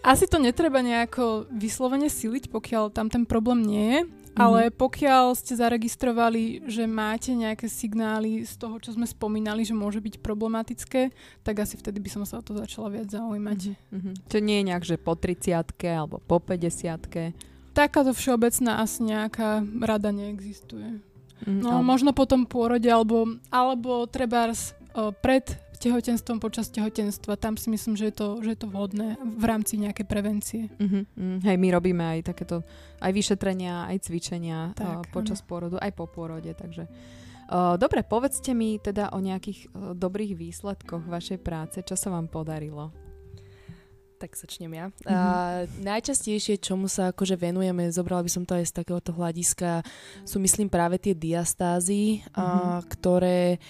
asi 0.06 0.26
to 0.30 0.40
netreba 0.40 0.80
nejako 0.80 1.52
vyslovene 1.52 2.08
siliť, 2.08 2.48
pokiaľ 2.48 2.96
tam 2.96 3.12
ten 3.12 3.28
problém 3.28 3.60
nie 3.68 3.86
je. 3.92 4.02
Ale 4.36 4.68
mhm. 4.68 4.76
pokiaľ 4.76 5.26
ste 5.36 5.56
zaregistrovali, 5.56 6.68
že 6.68 6.84
máte 6.86 7.32
nejaké 7.32 7.72
signály 7.72 8.44
z 8.44 8.60
toho, 8.60 8.76
čo 8.84 8.92
sme 8.92 9.08
spomínali, 9.08 9.64
že 9.64 9.72
môže 9.72 10.04
byť 10.04 10.20
problematické, 10.20 11.16
tak 11.42 11.56
asi 11.64 11.80
vtedy 11.80 12.04
by 12.04 12.10
som 12.12 12.24
sa 12.28 12.40
o 12.40 12.46
to 12.46 12.52
začala 12.56 12.92
viac 12.92 13.08
zaujímať. 13.08 13.80
Mm-hmm. 13.96 14.14
Čo 14.28 14.38
nie 14.44 14.60
je 14.60 14.68
nejak, 14.68 14.84
že 14.84 14.96
po 15.00 15.16
30 15.16 15.56
alebo 15.88 16.20
po 16.20 16.44
50 16.44 17.32
Takáto 17.76 18.16
všeobecná 18.16 18.80
asi 18.80 19.04
nejaká 19.04 19.64
rada 19.84 20.12
neexistuje. 20.12 21.04
Mm, 21.44 21.60
no, 21.60 21.80
ale... 21.80 21.84
možno 21.84 22.16
po 22.16 22.24
tom 22.24 22.48
pôrode, 22.48 22.88
alebo, 22.88 23.28
alebo 23.52 24.08
treba 24.08 24.56
pred 25.20 25.60
tehotenstvom, 25.86 26.42
počas 26.42 26.74
tehotenstva. 26.74 27.38
Tam 27.38 27.54
si 27.54 27.70
myslím, 27.70 27.94
že 27.94 28.10
je 28.10 28.16
to, 28.18 28.42
že 28.42 28.58
je 28.58 28.60
to 28.60 28.68
vhodné 28.74 29.22
v 29.22 29.46
rámci 29.46 29.78
nejakej 29.78 30.06
prevencie. 30.10 30.62
Uh-huh, 30.82 31.06
uh, 31.06 31.38
hej, 31.46 31.58
my 31.62 31.68
robíme 31.70 32.02
aj 32.02 32.34
takéto, 32.34 32.66
aj 32.98 33.12
vyšetrenia, 33.14 33.86
aj 33.94 34.10
cvičenia 34.10 34.74
tak, 34.74 35.06
uh, 35.06 35.14
počas 35.14 35.46
ano. 35.46 35.48
pôrodu, 35.48 35.76
aj 35.78 35.92
po 35.94 36.10
pôrode, 36.10 36.50
takže... 36.58 36.90
Uh, 37.46 37.78
dobre, 37.78 38.02
povedzte 38.02 38.58
mi 38.58 38.82
teda 38.82 39.14
o 39.14 39.22
nejakých 39.22 39.70
uh, 39.70 39.94
dobrých 39.94 40.34
výsledkoch 40.34 41.06
vašej 41.06 41.38
práce. 41.46 41.78
Čo 41.86 41.94
sa 41.94 42.10
vám 42.10 42.26
podarilo? 42.26 42.90
Tak 44.18 44.34
začnem 44.34 44.74
ja. 44.74 44.90
Mm-hmm. 44.90 45.06
Uh, 45.06 45.70
najčastejšie, 45.86 46.58
čomu 46.58 46.90
sa 46.90 47.14
akože 47.14 47.38
venujeme, 47.38 47.86
zobrala 47.94 48.26
by 48.26 48.32
som 48.34 48.50
to 48.50 48.58
aj 48.58 48.66
z 48.66 48.82
takéhoto 48.82 49.14
hľadiska, 49.14 49.86
sú 50.26 50.42
myslím 50.42 50.74
práve 50.74 50.98
tie 50.98 51.14
diastázy, 51.14 52.26
mm-hmm. 52.26 52.34
uh, 52.34 52.82
ktoré 52.90 53.62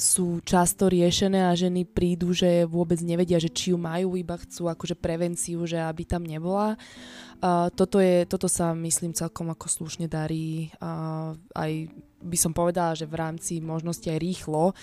sú 0.00 0.40
často 0.42 0.88
riešené 0.88 1.44
a 1.44 1.52
ženy 1.52 1.84
prídu, 1.84 2.32
že 2.32 2.64
vôbec 2.64 2.98
nevedia, 3.04 3.36
že 3.36 3.52
či 3.52 3.70
ju 3.70 3.78
majú, 3.78 4.16
iba 4.16 4.40
chcú 4.40 4.72
akože 4.72 4.96
prevenciu, 4.96 5.62
že 5.68 5.76
aby 5.76 6.08
tam 6.08 6.24
nebola. 6.24 6.74
Uh, 7.40 7.72
toto, 7.72 8.04
je, 8.04 8.28
toto 8.28 8.52
sa 8.52 8.76
myslím 8.76 9.16
celkom 9.16 9.48
ako 9.48 9.64
slušne 9.64 10.12
darí 10.12 10.68
uh, 10.76 11.32
aj 11.56 11.88
by 12.20 12.36
som 12.36 12.52
povedala, 12.52 12.92
že 12.92 13.08
v 13.08 13.16
rámci 13.16 13.64
možnosti 13.64 14.04
aj 14.04 14.20
rýchlo 14.20 14.76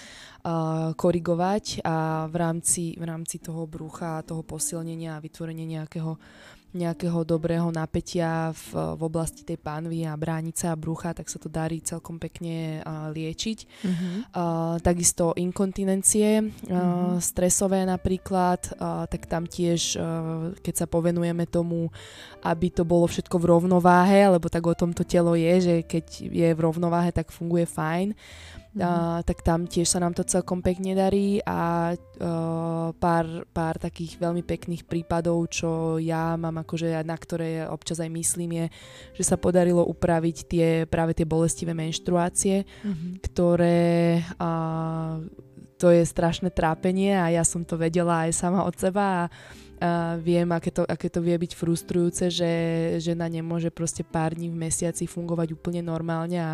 korigovať 0.98 1.84
a 1.84 2.26
v 2.32 2.36
rámci, 2.40 2.96
v 2.96 3.04
rámci 3.04 3.38
toho 3.38 3.68
brucha, 3.68 4.24
toho 4.24 4.42
posilnenia 4.42 5.20
a 5.20 5.24
vytvorenia 5.24 5.68
nejakého 5.68 6.18
nejakého 6.76 7.24
dobrého 7.24 7.72
napätia 7.72 8.52
v, 8.52 8.96
v 9.00 9.02
oblasti 9.08 9.48
tej 9.48 9.56
pánvy 9.56 10.04
a 10.04 10.20
bránice 10.20 10.68
a 10.68 10.76
brucha, 10.76 11.16
tak 11.16 11.32
sa 11.32 11.40
to 11.40 11.48
darí 11.48 11.80
celkom 11.80 12.20
pekne 12.20 12.84
uh, 12.84 13.08
liečiť. 13.12 13.60
Mm-hmm. 13.64 14.16
Uh, 14.36 14.76
takisto 14.84 15.32
inkontinencie, 15.40 16.44
uh, 16.44 16.48
mm-hmm. 16.48 17.24
stresové 17.24 17.88
napríklad, 17.88 18.76
uh, 18.78 19.08
tak 19.08 19.32
tam 19.32 19.48
tiež, 19.48 19.96
uh, 19.96 20.52
keď 20.60 20.74
sa 20.84 20.88
povenujeme 20.88 21.48
tomu, 21.48 21.88
aby 22.44 22.68
to 22.68 22.84
bolo 22.84 23.08
všetko 23.08 23.40
v 23.40 23.50
rovnováhe, 23.58 24.28
lebo 24.28 24.52
tak 24.52 24.64
o 24.68 24.76
tom 24.76 24.92
to 24.92 25.08
telo 25.08 25.34
je, 25.40 25.54
že 25.64 25.76
keď 25.88 26.06
je 26.28 26.50
v 26.52 26.60
rovnováhe, 26.60 27.16
tak 27.16 27.32
funguje 27.32 27.64
fajn 27.64 28.12
mm. 28.78 28.86
uh, 28.86 29.20
tak 29.26 29.42
tam 29.42 29.66
tiež 29.66 29.90
sa 29.90 30.00
nám 30.00 30.14
to 30.14 30.22
celkom 30.22 30.62
pekne 30.62 30.94
darí 30.94 31.42
a 31.42 31.92
uh, 31.98 32.94
pár, 32.94 33.26
pár 33.50 33.82
takých 33.82 34.22
veľmi 34.22 34.46
pekných 34.46 34.86
prípadov, 34.86 35.50
čo 35.50 35.98
ja 35.98 36.38
mám 36.38 36.62
akože 36.62 36.94
na 37.02 37.18
ktoré 37.18 37.66
občas 37.66 37.98
aj 37.98 38.14
myslím 38.14 38.64
je, 38.64 38.66
že 39.18 39.24
sa 39.26 39.36
podarilo 39.36 39.82
upraviť 39.84 40.38
tie 40.46 40.68
práve 40.86 41.18
tie 41.18 41.26
bolestivé 41.26 41.74
menštruácie, 41.74 42.64
mm-hmm. 42.64 43.12
ktoré 43.26 44.22
uh, 44.38 45.26
to 45.78 45.94
je 45.94 46.04
strašné 46.04 46.50
trápenie 46.50 47.14
a 47.14 47.30
ja 47.30 47.46
som 47.46 47.62
to 47.62 47.78
vedela 47.78 48.26
aj 48.26 48.34
sama 48.34 48.66
od 48.66 48.74
seba 48.74 49.06
a 49.06 49.22
uh, 49.30 50.16
viem, 50.18 50.50
aké 50.50 50.74
to, 50.74 50.84
aké 50.84 51.08
to 51.08 51.22
vie 51.22 51.38
byť 51.38 51.54
frustrujúce, 51.54 52.34
že 52.34 52.52
žena 52.98 53.30
nemôže 53.30 53.70
proste 53.70 54.02
pár 54.02 54.34
dní 54.34 54.50
v 54.50 54.58
mesiaci 54.68 55.06
fungovať 55.06 55.54
úplne 55.54 55.86
normálne 55.86 56.38
a 56.42 56.52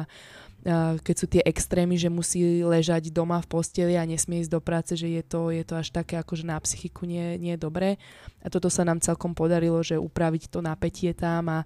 keď 1.03 1.15
sú 1.19 1.27
tie 1.27 1.43
extrémy, 1.43 1.99
že 1.99 2.07
musí 2.07 2.63
ležať 2.63 3.11
doma 3.11 3.43
v 3.43 3.51
posteli 3.51 3.99
a 3.99 4.07
nesmie 4.07 4.39
ísť 4.39 4.51
do 4.51 4.61
práce, 4.63 4.95
že 4.95 5.11
je 5.11 5.23
to, 5.23 5.51
je 5.51 5.63
to 5.67 5.75
až 5.75 5.91
také 5.91 6.15
akože 6.15 6.47
na 6.47 6.55
psychiku 6.63 7.03
nie, 7.03 7.35
nie 7.35 7.59
je 7.59 7.63
dobré. 7.67 7.99
A 8.39 8.47
toto 8.47 8.71
sa 8.71 8.87
nám 8.87 9.03
celkom 9.03 9.35
podarilo, 9.35 9.83
že 9.83 9.99
upraviť 9.99 10.47
to 10.47 10.63
napätie 10.63 11.11
tam 11.11 11.51
a, 11.51 11.59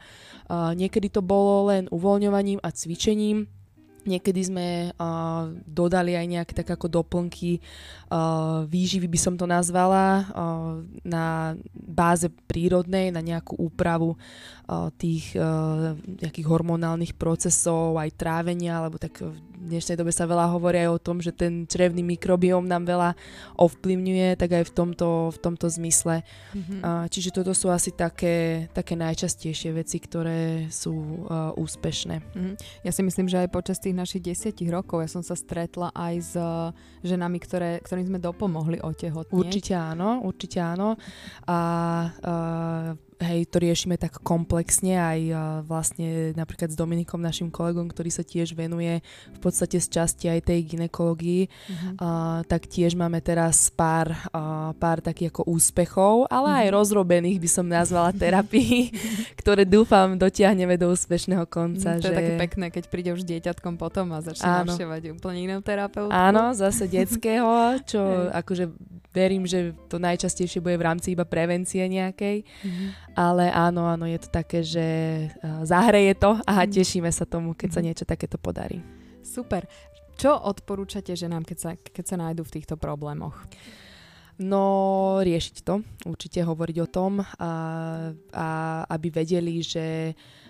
a 0.50 0.74
niekedy 0.74 1.14
to 1.14 1.22
bolo 1.22 1.70
len 1.70 1.86
uvoľňovaním 1.94 2.58
a 2.66 2.74
cvičením, 2.74 3.46
Niekedy 4.08 4.42
sme 4.48 4.68
uh, 4.96 5.52
dodali 5.68 6.16
aj 6.16 6.26
nejaké 6.32 6.54
tak 6.56 6.80
ako 6.80 7.04
doplnky 7.04 7.60
uh, 7.60 8.64
výživy 8.64 9.12
by 9.12 9.20
som 9.20 9.36
to 9.36 9.44
nazvala 9.44 10.24
uh, 10.24 10.80
na 11.04 11.54
báze 11.76 12.32
prírodnej, 12.48 13.12
na 13.12 13.20
nejakú 13.20 13.60
úpravu 13.60 14.16
tých 15.00 15.32
uh, 15.40 15.96
nejakých 15.96 16.48
hormonálnych 16.48 17.16
procesov, 17.16 17.96
aj 17.96 18.20
trávenia, 18.20 18.84
alebo 18.84 19.00
tak 19.00 19.24
v 19.24 19.40
dnešnej 19.58 19.96
dobe 19.96 20.12
sa 20.12 20.28
veľa 20.28 20.54
hovorí 20.54 20.84
aj 20.84 20.90
o 20.92 21.00
tom, 21.02 21.18
že 21.24 21.32
ten 21.32 21.66
črevný 21.66 22.04
mikrobióm 22.04 22.68
nám 22.68 22.84
veľa 22.86 23.10
ovplyvňuje, 23.58 24.36
tak 24.36 24.60
aj 24.60 24.64
v 24.68 24.74
tomto, 24.76 25.10
v 25.34 25.38
tomto 25.40 25.68
zmysle. 25.72 26.22
Mm-hmm. 26.54 27.10
Čiže 27.10 27.30
toto 27.32 27.56
sú 27.56 27.72
asi 27.72 27.96
také, 27.96 28.68
také 28.76 28.94
najčastejšie 29.00 29.72
veci, 29.74 29.98
ktoré 29.98 30.68
sú 30.70 31.26
uh, 31.26 31.56
úspešné. 31.58 32.16
Mm-hmm. 32.22 32.56
Ja 32.84 32.92
si 32.92 33.02
myslím, 33.02 33.28
že 33.32 33.48
aj 33.48 33.56
počas 33.56 33.82
tých 33.82 33.98
našich 33.98 34.22
desiatich 34.22 34.70
rokov 34.70 35.02
ja 35.02 35.10
som 35.10 35.24
sa 35.26 35.34
stretla 35.34 35.90
aj 35.96 36.16
s 36.22 36.34
ženami, 37.08 37.38
ktoré, 37.40 37.80
ktorým 37.82 38.14
sme 38.14 38.20
dopomohli 38.20 38.84
otehotnieť. 38.84 39.32
Určite 39.32 39.74
áno, 39.74 40.22
určite 40.28 40.60
áno. 40.60 41.00
A 41.48 41.60
uh, 42.20 43.07
hej, 43.18 43.50
to 43.50 43.58
riešime 43.58 43.98
tak 43.98 44.22
komplexne 44.22 44.98
aj 44.98 45.20
vlastne 45.66 46.34
napríklad 46.38 46.70
s 46.74 46.78
Dominikom, 46.78 47.18
našim 47.22 47.50
kolegom, 47.50 47.90
ktorý 47.90 48.10
sa 48.14 48.22
tiež 48.22 48.54
venuje 48.54 49.02
v 49.34 49.40
podstate 49.42 49.82
z 49.82 49.88
časti 49.90 50.26
aj 50.30 50.50
tej 50.50 50.60
ginekológii, 50.76 51.50
uh-huh. 51.50 51.92
uh, 51.98 52.40
tak 52.46 52.70
tiež 52.70 52.94
máme 52.94 53.18
teraz 53.22 53.74
pár, 53.74 54.14
uh, 54.32 54.74
pár 54.78 55.02
takých 55.02 55.34
ako 55.34 55.50
úspechov, 55.50 56.14
ale 56.30 56.50
uh-huh. 56.50 56.62
aj 56.66 56.68
mhm. 56.70 56.76
rozrobených 56.78 57.38
by 57.42 57.50
som 57.50 57.66
nazvala 57.66 58.14
terapii, 58.14 58.94
ktoré 59.42 59.66
dúfam 59.66 60.16
dotiahneme 60.16 60.78
do 60.78 60.94
úspešného 60.94 61.46
konca. 61.50 61.98
Uh-huh, 61.98 62.04
to 62.04 62.10
že... 62.10 62.14
je 62.14 62.20
také 62.20 62.34
pekné, 62.38 62.66
keď 62.70 62.84
príde 62.88 63.10
už 63.14 63.26
dieťatkom 63.26 63.82
potom 63.82 64.14
a 64.14 64.22
začne 64.22 64.66
navštevať 64.66 65.18
úplne 65.18 65.40
inú 65.50 65.58
terapeutku. 65.66 66.14
Áno, 66.14 66.54
zase 66.54 66.86
detského, 66.86 67.82
čo 67.84 68.00
akože 68.42 68.70
verím, 69.18 69.50
že 69.50 69.74
to 69.90 69.98
najčastejšie 69.98 70.62
bude 70.62 70.78
v 70.78 70.86
rámci 70.86 71.18
iba 71.18 71.26
prevencie 71.26 71.82
nejakej. 71.90 72.46
Mm-hmm. 72.46 72.88
Ale 73.18 73.50
áno, 73.50 73.90
áno, 73.90 74.06
je 74.06 74.20
to 74.22 74.30
také, 74.30 74.62
že 74.62 74.86
zahreje 75.66 76.14
to 76.22 76.38
a 76.46 76.62
mm-hmm. 76.62 76.74
tešíme 76.78 77.10
sa 77.10 77.26
tomu, 77.26 77.58
keď 77.58 77.70
sa 77.74 77.82
mhm. 77.82 77.86
niečo 77.90 78.06
takéto 78.06 78.38
podarí. 78.38 78.78
Super. 79.26 79.66
Čo 80.18 80.38
odporúčate 80.38 81.14
ženám, 81.14 81.46
keď 81.46 81.58
sa, 81.58 81.72
keď 81.78 82.06
sa 82.06 82.16
nájdú 82.18 82.42
v 82.46 82.54
týchto 82.62 82.78
problémoch? 82.78 83.38
No, 84.38 85.18
riešiť 85.26 85.66
to, 85.66 85.82
určite 86.06 86.46
hovoriť 86.46 86.78
o 86.86 86.88
tom 86.90 87.22
a, 87.22 87.52
a 88.34 88.48
aby 88.86 89.08
vedeli, 89.10 89.66
že 89.66 90.14
Uh, 90.14 90.47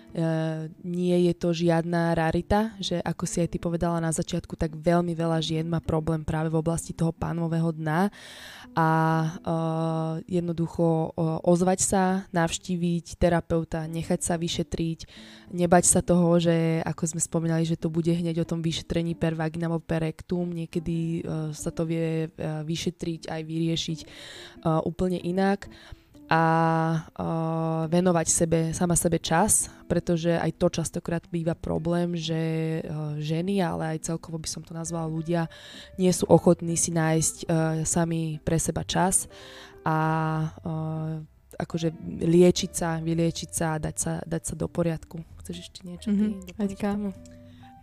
nie 0.82 1.16
je 1.28 1.34
to 1.36 1.52
žiadna 1.52 2.16
rarita, 2.16 2.72
že 2.80 2.96
ako 3.04 3.24
si 3.28 3.44
aj 3.44 3.52
ty 3.52 3.58
povedala 3.60 4.00
na 4.00 4.08
začiatku, 4.08 4.56
tak 4.56 4.72
veľmi 4.72 5.12
veľa 5.12 5.38
žien 5.44 5.68
má 5.68 5.84
problém 5.84 6.24
práve 6.24 6.48
v 6.48 6.58
oblasti 6.58 6.96
toho 6.96 7.12
pánového 7.12 7.70
dna. 7.76 8.08
A 8.78 8.88
uh, 9.42 10.14
jednoducho 10.30 11.12
uh, 11.12 11.42
ozvať 11.42 11.80
sa, 11.82 12.04
navštíviť 12.30 13.18
terapeuta, 13.18 13.84
nechať 13.90 14.20
sa 14.22 14.34
vyšetriť, 14.38 15.00
nebať 15.50 15.84
sa 15.84 16.00
toho, 16.00 16.38
že 16.38 16.80
ako 16.86 17.16
sme 17.16 17.20
spomínali, 17.20 17.64
že 17.66 17.80
to 17.80 17.90
bude 17.90 18.08
hneď 18.08 18.44
o 18.44 18.48
tom 18.48 18.62
vyšetrení 18.62 19.18
per 19.18 19.34
vagina 19.34 19.66
alebo 19.66 19.82
per 19.82 20.06
rectum, 20.06 20.46
niekedy 20.46 21.24
uh, 21.24 21.50
sa 21.52 21.74
to 21.74 21.84
vie 21.84 22.30
uh, 22.30 22.62
vyšetriť 22.62 23.28
aj 23.28 23.40
vyriešiť 23.44 23.98
uh, 24.04 24.80
úplne 24.86 25.18
inak 25.20 25.66
a 26.28 26.42
uh, 27.00 27.88
venovať 27.88 28.26
sebe, 28.28 28.60
sama 28.76 28.92
sebe 28.92 29.16
čas, 29.16 29.72
pretože 29.88 30.36
aj 30.36 30.60
to 30.60 30.68
častokrát 30.68 31.24
býva 31.32 31.56
problém, 31.56 32.12
že 32.12 32.84
uh, 32.84 33.16
ženy, 33.16 33.64
ale 33.64 33.96
aj 33.96 34.12
celkovo 34.12 34.36
by 34.36 34.48
som 34.48 34.60
to 34.60 34.76
nazvala 34.76 35.08
ľudia, 35.08 35.48
nie 35.96 36.12
sú 36.12 36.28
ochotní 36.28 36.76
si 36.76 36.92
nájsť 36.92 37.36
uh, 37.48 37.48
sami 37.88 38.36
pre 38.44 38.60
seba 38.60 38.84
čas 38.84 39.24
a 39.88 39.96
uh, 40.68 41.24
akože 41.56 41.96
liečiť 42.22 42.72
sa, 42.76 43.00
vyliečiť 43.00 43.50
sa 43.50 43.66
a 43.74 43.80
dať 43.80 43.96
sa, 43.96 44.12
dať 44.22 44.42
sa 44.52 44.54
do 44.54 44.68
poriadku. 44.68 45.24
Chceš 45.42 45.56
ešte 45.64 45.80
niečo? 45.88 46.12
Mm-hmm. 46.12 46.44
Ty 46.44 47.37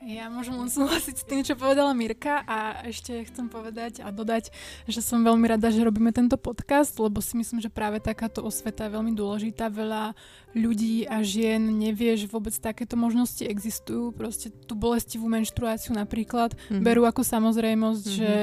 Ja 0.06 0.30
môžem 0.30 0.54
len 0.54 0.70
súhlasiť 0.70 1.15
s 1.18 1.26
tým, 1.26 1.41
čo 1.41 1.58
povedala 1.58 1.89
Mirka 1.98 2.46
a 2.46 2.86
ešte 2.86 3.26
chcem 3.26 3.50
povedať 3.50 4.06
a 4.06 4.13
dodať, 4.13 4.54
že 4.86 5.02
som 5.02 5.26
veľmi 5.26 5.50
rada, 5.50 5.74
že 5.74 5.82
robíme 5.82 6.13
tento 6.13 6.38
podcast, 6.38 6.94
lebo 7.02 7.26
si 7.26 7.34
myslím, 7.41 7.58
že 7.58 7.74
práve 7.74 7.98
takáto 7.98 8.46
osveta 8.46 8.86
je 8.86 8.94
veľmi 8.94 9.18
dôležitá. 9.18 9.74
Veľa 9.74 10.13
ľudí 10.54 11.10
a 11.10 11.26
žien 11.26 11.58
nevie, 11.82 12.13
že 12.22 12.30
vôbec 12.30 12.54
takéto 12.54 12.94
možnosti 12.94 13.41
existujú. 13.41 14.13
Proste 14.13 14.54
tú 14.54 14.78
bolestivú 14.78 15.26
menštruáciu 15.26 15.98
napríklad 15.98 16.54
mm-hmm. 16.54 16.86
berú 16.86 17.10
ako 17.10 17.26
samozrejmosť, 17.26 18.06
mm-hmm. 18.06 18.20
že 18.22 18.34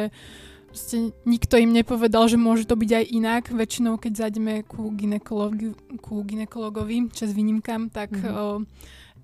proste 0.66 1.14
nikto 1.22 1.62
im 1.62 1.70
nepovedal, 1.70 2.26
že 2.26 2.42
môže 2.42 2.66
to 2.66 2.74
byť 2.74 2.90
aj 2.90 3.04
inak. 3.06 3.42
Väčšinou, 3.54 4.02
keď 4.02 4.26
zajdeme 4.26 4.66
ku, 4.66 4.90
ginekologi- 4.90 5.78
ku 6.02 6.26
ginekologovi, 6.26 7.06
čas 7.14 7.30
výnimkám, 7.30 7.86
tak 7.94 8.10
mm-hmm. 8.18 8.34
o, 8.34 8.66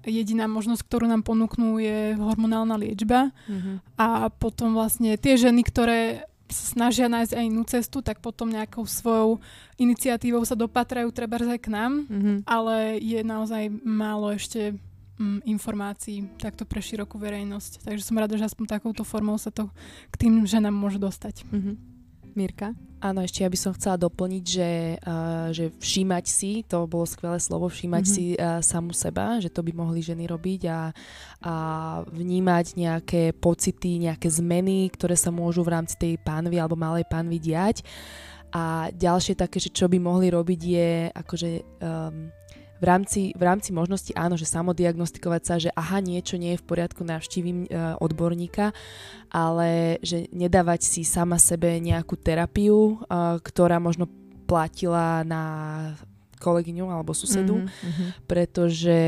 jediná 0.07 0.47
možnosť, 0.47 0.83
ktorú 0.87 1.05
nám 1.11 1.27
ponúknú 1.27 1.83
je 1.83 2.15
hormonálna 2.19 2.79
liečba 2.79 3.35
mm-hmm. 3.47 3.99
a 3.99 4.31
potom 4.31 4.75
vlastne 4.77 5.19
tie 5.19 5.35
ženy, 5.35 5.63
ktoré 5.67 6.29
sa 6.49 6.65
snažia 6.73 7.13
nájsť 7.13 7.33
aj 7.37 7.45
inú 7.45 7.63
cestu, 7.69 8.01
tak 8.01 8.25
potom 8.25 8.49
nejakou 8.49 8.89
svojou 8.89 9.37
iniciatívou 9.77 10.41
sa 10.49 10.57
dopatrajú 10.57 11.13
treba 11.13 11.37
aj 11.37 11.61
k 11.61 11.69
nám, 11.69 12.09
mm-hmm. 12.09 12.37
ale 12.49 12.97
je 13.05 13.21
naozaj 13.21 13.69
málo 13.85 14.33
ešte 14.33 14.73
mm, 15.21 15.45
informácií 15.45 16.25
takto 16.41 16.65
pre 16.65 16.81
širokú 16.81 17.21
verejnosť. 17.21 17.85
Takže 17.85 18.03
som 18.03 18.17
rada, 18.17 18.41
že 18.41 18.49
aspoň 18.49 18.81
takouto 18.81 19.05
formou 19.05 19.37
sa 19.37 19.53
to 19.53 19.69
k 20.09 20.15
tým 20.17 20.49
ženám 20.49 20.73
môže 20.73 20.97
dostať. 20.97 21.45
Mm-hmm. 21.53 21.98
Mirka? 22.35 22.75
Áno, 22.99 23.23
ešte 23.23 23.47
ja 23.47 23.51
by 23.51 23.55
som 23.55 23.71
chcela 23.79 23.95
doplniť, 23.95 24.43
že, 24.43 24.71
uh, 24.99 25.55
že 25.55 25.71
všímať 25.71 26.25
si, 26.27 26.67
to 26.67 26.83
bolo 26.91 27.07
skvelé 27.07 27.39
slovo, 27.39 27.71
všímať 27.71 28.03
mm-hmm. 28.03 28.19
si 28.19 28.35
uh, 28.35 28.59
samu 28.59 28.91
seba, 28.91 29.39
že 29.39 29.55
to 29.55 29.63
by 29.63 29.71
mohli 29.71 30.03
ženy 30.03 30.27
robiť 30.27 30.67
a, 30.67 30.91
a 31.47 31.55
vnímať 32.11 32.67
nejaké 32.75 33.23
pocity, 33.39 34.03
nejaké 34.03 34.27
zmeny, 34.27 34.91
ktoré 34.91 35.15
sa 35.15 35.31
môžu 35.31 35.63
v 35.63 35.79
rámci 35.79 35.95
tej 35.95 36.19
pánvy 36.19 36.59
alebo 36.59 36.75
malej 36.75 37.07
pánvy 37.07 37.39
diať. 37.39 37.87
A 38.51 38.91
ďalšie 38.91 39.39
také, 39.39 39.63
že 39.63 39.71
čo 39.71 39.87
by 39.87 40.03
mohli 40.03 40.35
robiť 40.35 40.61
je 40.61 40.91
akože 41.15 41.51
um, 41.79 42.33
v 42.79 42.85
rámci, 42.85 43.21
v 43.35 43.43
rámci 43.43 43.71
možnosti 43.75 44.15
áno, 44.15 44.39
že 44.39 44.47
samodiagnostikovať 44.47 45.43
sa, 45.43 45.55
že 45.59 45.71
aha, 45.75 45.99
niečo 45.99 46.39
nie 46.39 46.55
je 46.55 46.63
v 46.63 46.67
poriadku, 46.67 47.03
navštívim 47.03 47.67
e, 47.67 47.69
odborníka, 47.99 48.71
ale 49.29 49.99
že 50.01 50.31
nedávať 50.31 50.87
si 50.87 51.03
sama 51.03 51.43
sebe 51.43 51.83
nejakú 51.83 52.15
terapiu, 52.15 53.03
e, 53.03 53.43
ktorá 53.43 53.83
možno 53.83 54.07
platila 54.47 55.27
na 55.27 55.43
kolegyňu 56.39 56.87
alebo 56.89 57.13
susedu, 57.13 57.67
mm-hmm. 57.67 58.25
pretože 58.31 58.99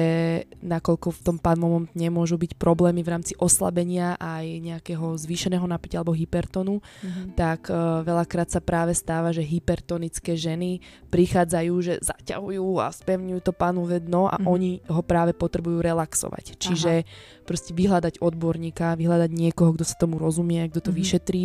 nakoľko 0.60 1.08
v 1.14 1.20
tom 1.24 1.36
pán 1.38 1.56
moment 1.56 1.88
nemôžu 1.96 2.36
byť 2.36 2.58
problémy 2.58 3.00
v 3.00 3.12
rámci 3.16 3.32
oslabenia 3.38 4.18
aj 4.18 4.44
nejakého 4.60 5.16
zvýšeného 5.16 5.64
napätia 5.64 6.02
alebo 6.02 6.14
hypertonu, 6.14 6.82
mm-hmm. 6.82 7.38
tak 7.38 7.70
uh, 7.70 8.02
veľakrát 8.04 8.50
sa 8.50 8.60
práve 8.60 8.92
stáva, 8.92 9.30
že 9.30 9.46
hypertonické 9.46 10.36
ženy 10.36 10.82
prichádzajú, 11.08 11.74
že 11.80 11.94
zaťahujú 12.02 12.82
a 12.82 12.92
spevňujú 12.92 13.40
to 13.40 13.52
pánu 13.54 13.86
vedno 13.86 14.26
a 14.28 14.36
mm-hmm. 14.36 14.50
oni 14.50 14.70
ho 14.90 15.02
práve 15.06 15.32
potrebujú 15.32 15.80
relaxovať. 15.80 16.58
Čiže 16.60 16.92
Aha 17.06 17.38
proste 17.42 17.74
vyhľadať 17.74 18.20
odborníka, 18.20 18.94
vyhľadať 18.94 19.30
niekoho, 19.32 19.74
kto 19.74 19.84
sa 19.84 19.96
tomu 19.96 20.20
rozumie, 20.20 20.64
kto 20.68 20.80
to 20.80 20.90
mm-hmm. 20.90 21.00
vyšetrí 21.00 21.44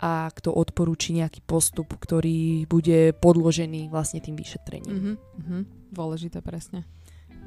a 0.00 0.28
kto 0.32 0.50
odporúči 0.50 1.14
nejaký 1.14 1.44
postup, 1.44 1.94
ktorý 1.94 2.66
bude 2.66 3.14
podložený 3.18 3.92
vlastne 3.92 4.18
tým 4.18 4.34
vyšetrením. 4.34 5.16
Mm-hmm. 5.16 5.60
Dôležité, 5.94 6.42
presne. 6.42 6.88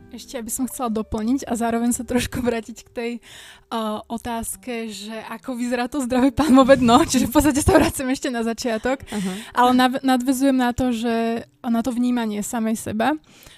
Ešte 0.07 0.39
aby 0.39 0.47
som 0.47 0.71
chcela 0.71 0.87
doplniť 0.87 1.43
a 1.43 1.59
zároveň 1.59 1.91
sa 1.91 2.07
trošku 2.07 2.39
vrátiť 2.47 2.77
k 2.87 2.89
tej 2.89 3.11
uh, 3.19 3.99
otázke, 4.07 4.87
že 4.87 5.15
ako 5.27 5.59
vyzerá 5.59 5.91
to 5.91 5.99
zdravé 5.99 6.31
pánové 6.31 6.79
dno, 6.79 7.03
čiže 7.11 7.27
v 7.27 7.33
podstate 7.33 7.59
sa 7.59 7.75
vracem 7.75 8.07
ešte 8.07 8.31
na 8.31 8.47
začiatok, 8.47 9.03
uh-huh. 9.03 9.35
ale 9.51 9.71
nav- 9.75 10.03
nadvezujem 10.05 10.55
na 10.55 10.71
to, 10.71 10.95
že 10.95 11.43
na 11.59 11.81
to 11.83 11.91
vnímanie 11.91 12.39
samej 12.39 12.79
seba. 12.79 13.13
Uh, 13.13 13.55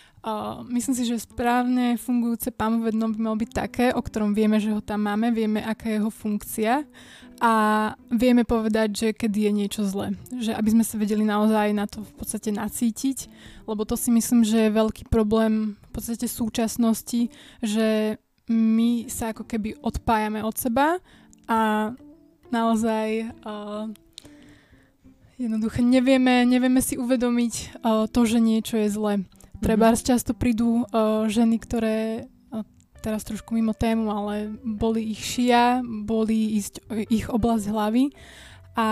myslím 0.67 0.95
si, 0.95 1.08
že 1.08 1.23
správne 1.23 1.95
fungujúce 1.95 2.51
pánové 2.51 2.91
dno 2.91 3.08
by 3.08 3.19
malo 3.19 3.38
byť 3.39 3.51
také, 3.55 3.86
o 3.95 4.03
ktorom 4.03 4.36
vieme, 4.36 4.60
že 4.60 4.75
ho 4.75 4.84
tam 4.84 5.08
máme, 5.08 5.32
vieme, 5.32 5.63
aká 5.63 5.88
je 5.88 6.03
jeho 6.03 6.12
funkcia 6.12 6.84
a 7.39 7.53
vieme 8.12 8.43
povedať, 8.43 8.89
že 8.91 9.08
kedy 9.15 9.47
je 9.47 9.51
niečo 9.55 9.82
zlé. 9.88 10.19
Že 10.36 10.60
aby 10.60 10.69
sme 10.75 10.84
sa 10.84 10.99
vedeli 10.99 11.23
naozaj 11.23 11.71
na 11.71 11.88
to 11.88 12.03
v 12.03 12.13
podstate 12.19 12.51
nacítiť, 12.51 13.32
lebo 13.63 13.88
to 13.88 13.95
si 13.95 14.12
myslím, 14.12 14.43
že 14.43 14.67
je 14.67 14.75
veľký 14.75 15.08
problém 15.08 15.79
v 15.79 15.89
podstate 15.95 16.27
súčasnosti, 16.27 17.32
že 17.63 18.19
my 18.51 19.08
sa 19.08 19.32
ako 19.32 19.47
keby 19.47 19.79
odpájame 19.79 20.43
od 20.43 20.58
seba 20.60 20.99
a 21.47 21.93
naozaj 22.51 23.32
uh, 23.45 23.88
jednoducho 25.39 25.79
nevieme, 25.79 26.43
nevieme 26.43 26.84
si 26.84 26.99
uvedomiť 26.99 27.53
uh, 27.79 28.10
to, 28.12 28.27
že 28.27 28.43
niečo 28.43 28.75
je 28.84 28.89
zlé. 28.91 29.13
Treba 29.60 29.91
mm-hmm. 29.91 30.08
často 30.08 30.32
prídu 30.32 30.88
uh, 30.88 31.28
ženy, 31.28 31.60
ktoré 31.60 32.28
uh, 32.52 32.63
teraz 33.04 33.28
trošku 33.28 33.52
mimo 33.56 33.76
tému, 33.76 34.08
ale 34.12 34.56
boli 34.63 35.12
ich 35.12 35.19
šia, 35.19 35.84
boli 35.84 36.60
ísť 36.60 36.88
ich 37.12 37.28
oblasť 37.28 37.65
hlavy 37.72 38.12
a 38.76 38.88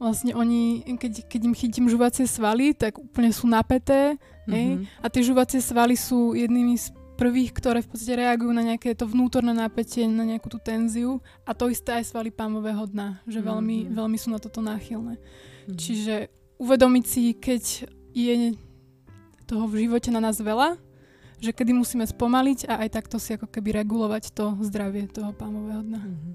vlastne 0.00 0.34
oni, 0.36 0.84
keď, 0.96 1.28
keď 1.28 1.40
im 1.44 1.54
chytím 1.54 1.86
žuvacie 1.88 2.28
svaly, 2.28 2.74
tak 2.74 2.98
úplne 2.98 3.30
sú 3.30 3.48
napäté 3.48 4.20
mm-hmm. 4.48 5.00
a 5.00 5.06
tie 5.08 5.22
žuvacie 5.24 5.60
svaly 5.62 5.96
sú 5.96 6.36
jednými 6.36 6.74
z 6.76 6.92
prvých, 7.14 7.54
ktoré 7.54 7.78
v 7.80 7.88
podstate 7.94 8.18
reagujú 8.18 8.50
na 8.50 8.66
nejaké 8.66 8.90
to 8.98 9.06
vnútorné 9.06 9.54
napätie, 9.54 10.04
na 10.10 10.26
nejakú 10.26 10.50
tú 10.50 10.58
tenziu 10.58 11.22
a 11.46 11.54
to 11.54 11.70
isté 11.70 12.02
aj 12.02 12.10
svaly 12.10 12.34
pámového 12.34 12.90
dna, 12.90 13.22
že 13.24 13.38
veľmi, 13.38 13.86
mm-hmm. 13.86 13.94
veľmi 13.94 14.16
sú 14.18 14.28
na 14.34 14.42
toto 14.42 14.58
náchylné. 14.58 15.16
Mm-hmm. 15.16 15.78
Čiže 15.78 16.14
uvedomiť 16.58 17.04
si, 17.06 17.22
keď 17.38 17.62
je 18.14 18.54
toho 19.54 19.70
v 19.70 19.86
živote 19.86 20.10
na 20.10 20.18
nás 20.18 20.42
veľa, 20.42 20.74
že 21.38 21.54
kedy 21.54 21.70
musíme 21.70 22.02
spomaliť 22.02 22.66
a 22.66 22.82
aj 22.82 22.88
takto 22.98 23.22
si 23.22 23.38
ako 23.38 23.46
keby 23.46 23.86
regulovať 23.86 24.34
to 24.34 24.58
zdravie 24.66 25.06
toho 25.06 25.30
pámového 25.30 25.86
dna. 25.86 26.02
Mm-hmm. 26.02 26.34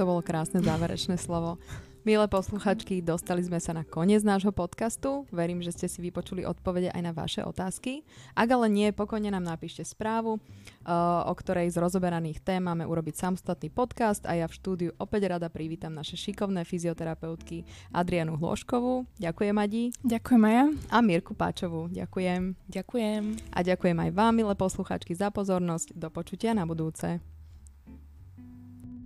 To 0.00 0.02
bolo 0.08 0.24
krásne 0.24 0.64
záverečné 0.64 1.20
slovo. 1.20 1.60
Milé 2.04 2.28
posluchačky, 2.28 3.00
dostali 3.00 3.40
sme 3.40 3.56
sa 3.56 3.72
na 3.72 3.80
koniec 3.80 4.20
nášho 4.20 4.52
podcastu. 4.52 5.24
Verím, 5.32 5.64
že 5.64 5.72
ste 5.72 5.88
si 5.88 6.04
vypočuli 6.04 6.44
odpovede 6.44 6.92
aj 6.92 7.00
na 7.00 7.16
vaše 7.16 7.40
otázky. 7.40 8.04
Ak 8.36 8.44
ale 8.44 8.68
nie, 8.68 8.92
pokojne 8.92 9.32
nám 9.32 9.48
napíšte 9.48 9.88
správu, 9.88 10.36
uh, 10.36 11.24
o 11.24 11.32
ktorej 11.32 11.72
z 11.72 11.80
rozoberaných 11.80 12.44
tém 12.44 12.60
máme 12.60 12.84
urobiť 12.84 13.16
samostatný 13.16 13.72
podcast 13.72 14.28
a 14.28 14.36
ja 14.36 14.44
v 14.44 14.52
štúdiu 14.52 14.90
opäť 15.00 15.32
rada 15.32 15.48
privítam 15.48 15.96
naše 15.96 16.20
šikovné 16.20 16.68
fyzioterapeutky 16.68 17.64
Adrianu 17.96 18.36
Hloškovú. 18.36 19.08
Ďakujem, 19.16 19.56
Adi. 19.56 19.88
Ďakujem, 20.04 20.40
Maja. 20.44 20.64
A 20.92 21.00
Mirku 21.00 21.32
Páčovú. 21.32 21.88
Ďakujem. 21.88 22.68
Ďakujem. 22.68 23.22
A 23.48 23.58
ďakujem 23.64 23.96
aj 23.96 24.10
vám, 24.12 24.36
milé 24.36 24.52
posluchačky, 24.52 25.16
za 25.16 25.32
pozornosť. 25.32 25.96
Do 25.96 26.12
počutia 26.12 26.52
na 26.52 26.68
budúce. 26.68 27.24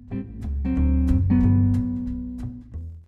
thank 0.09 0.25
you 0.51 0.59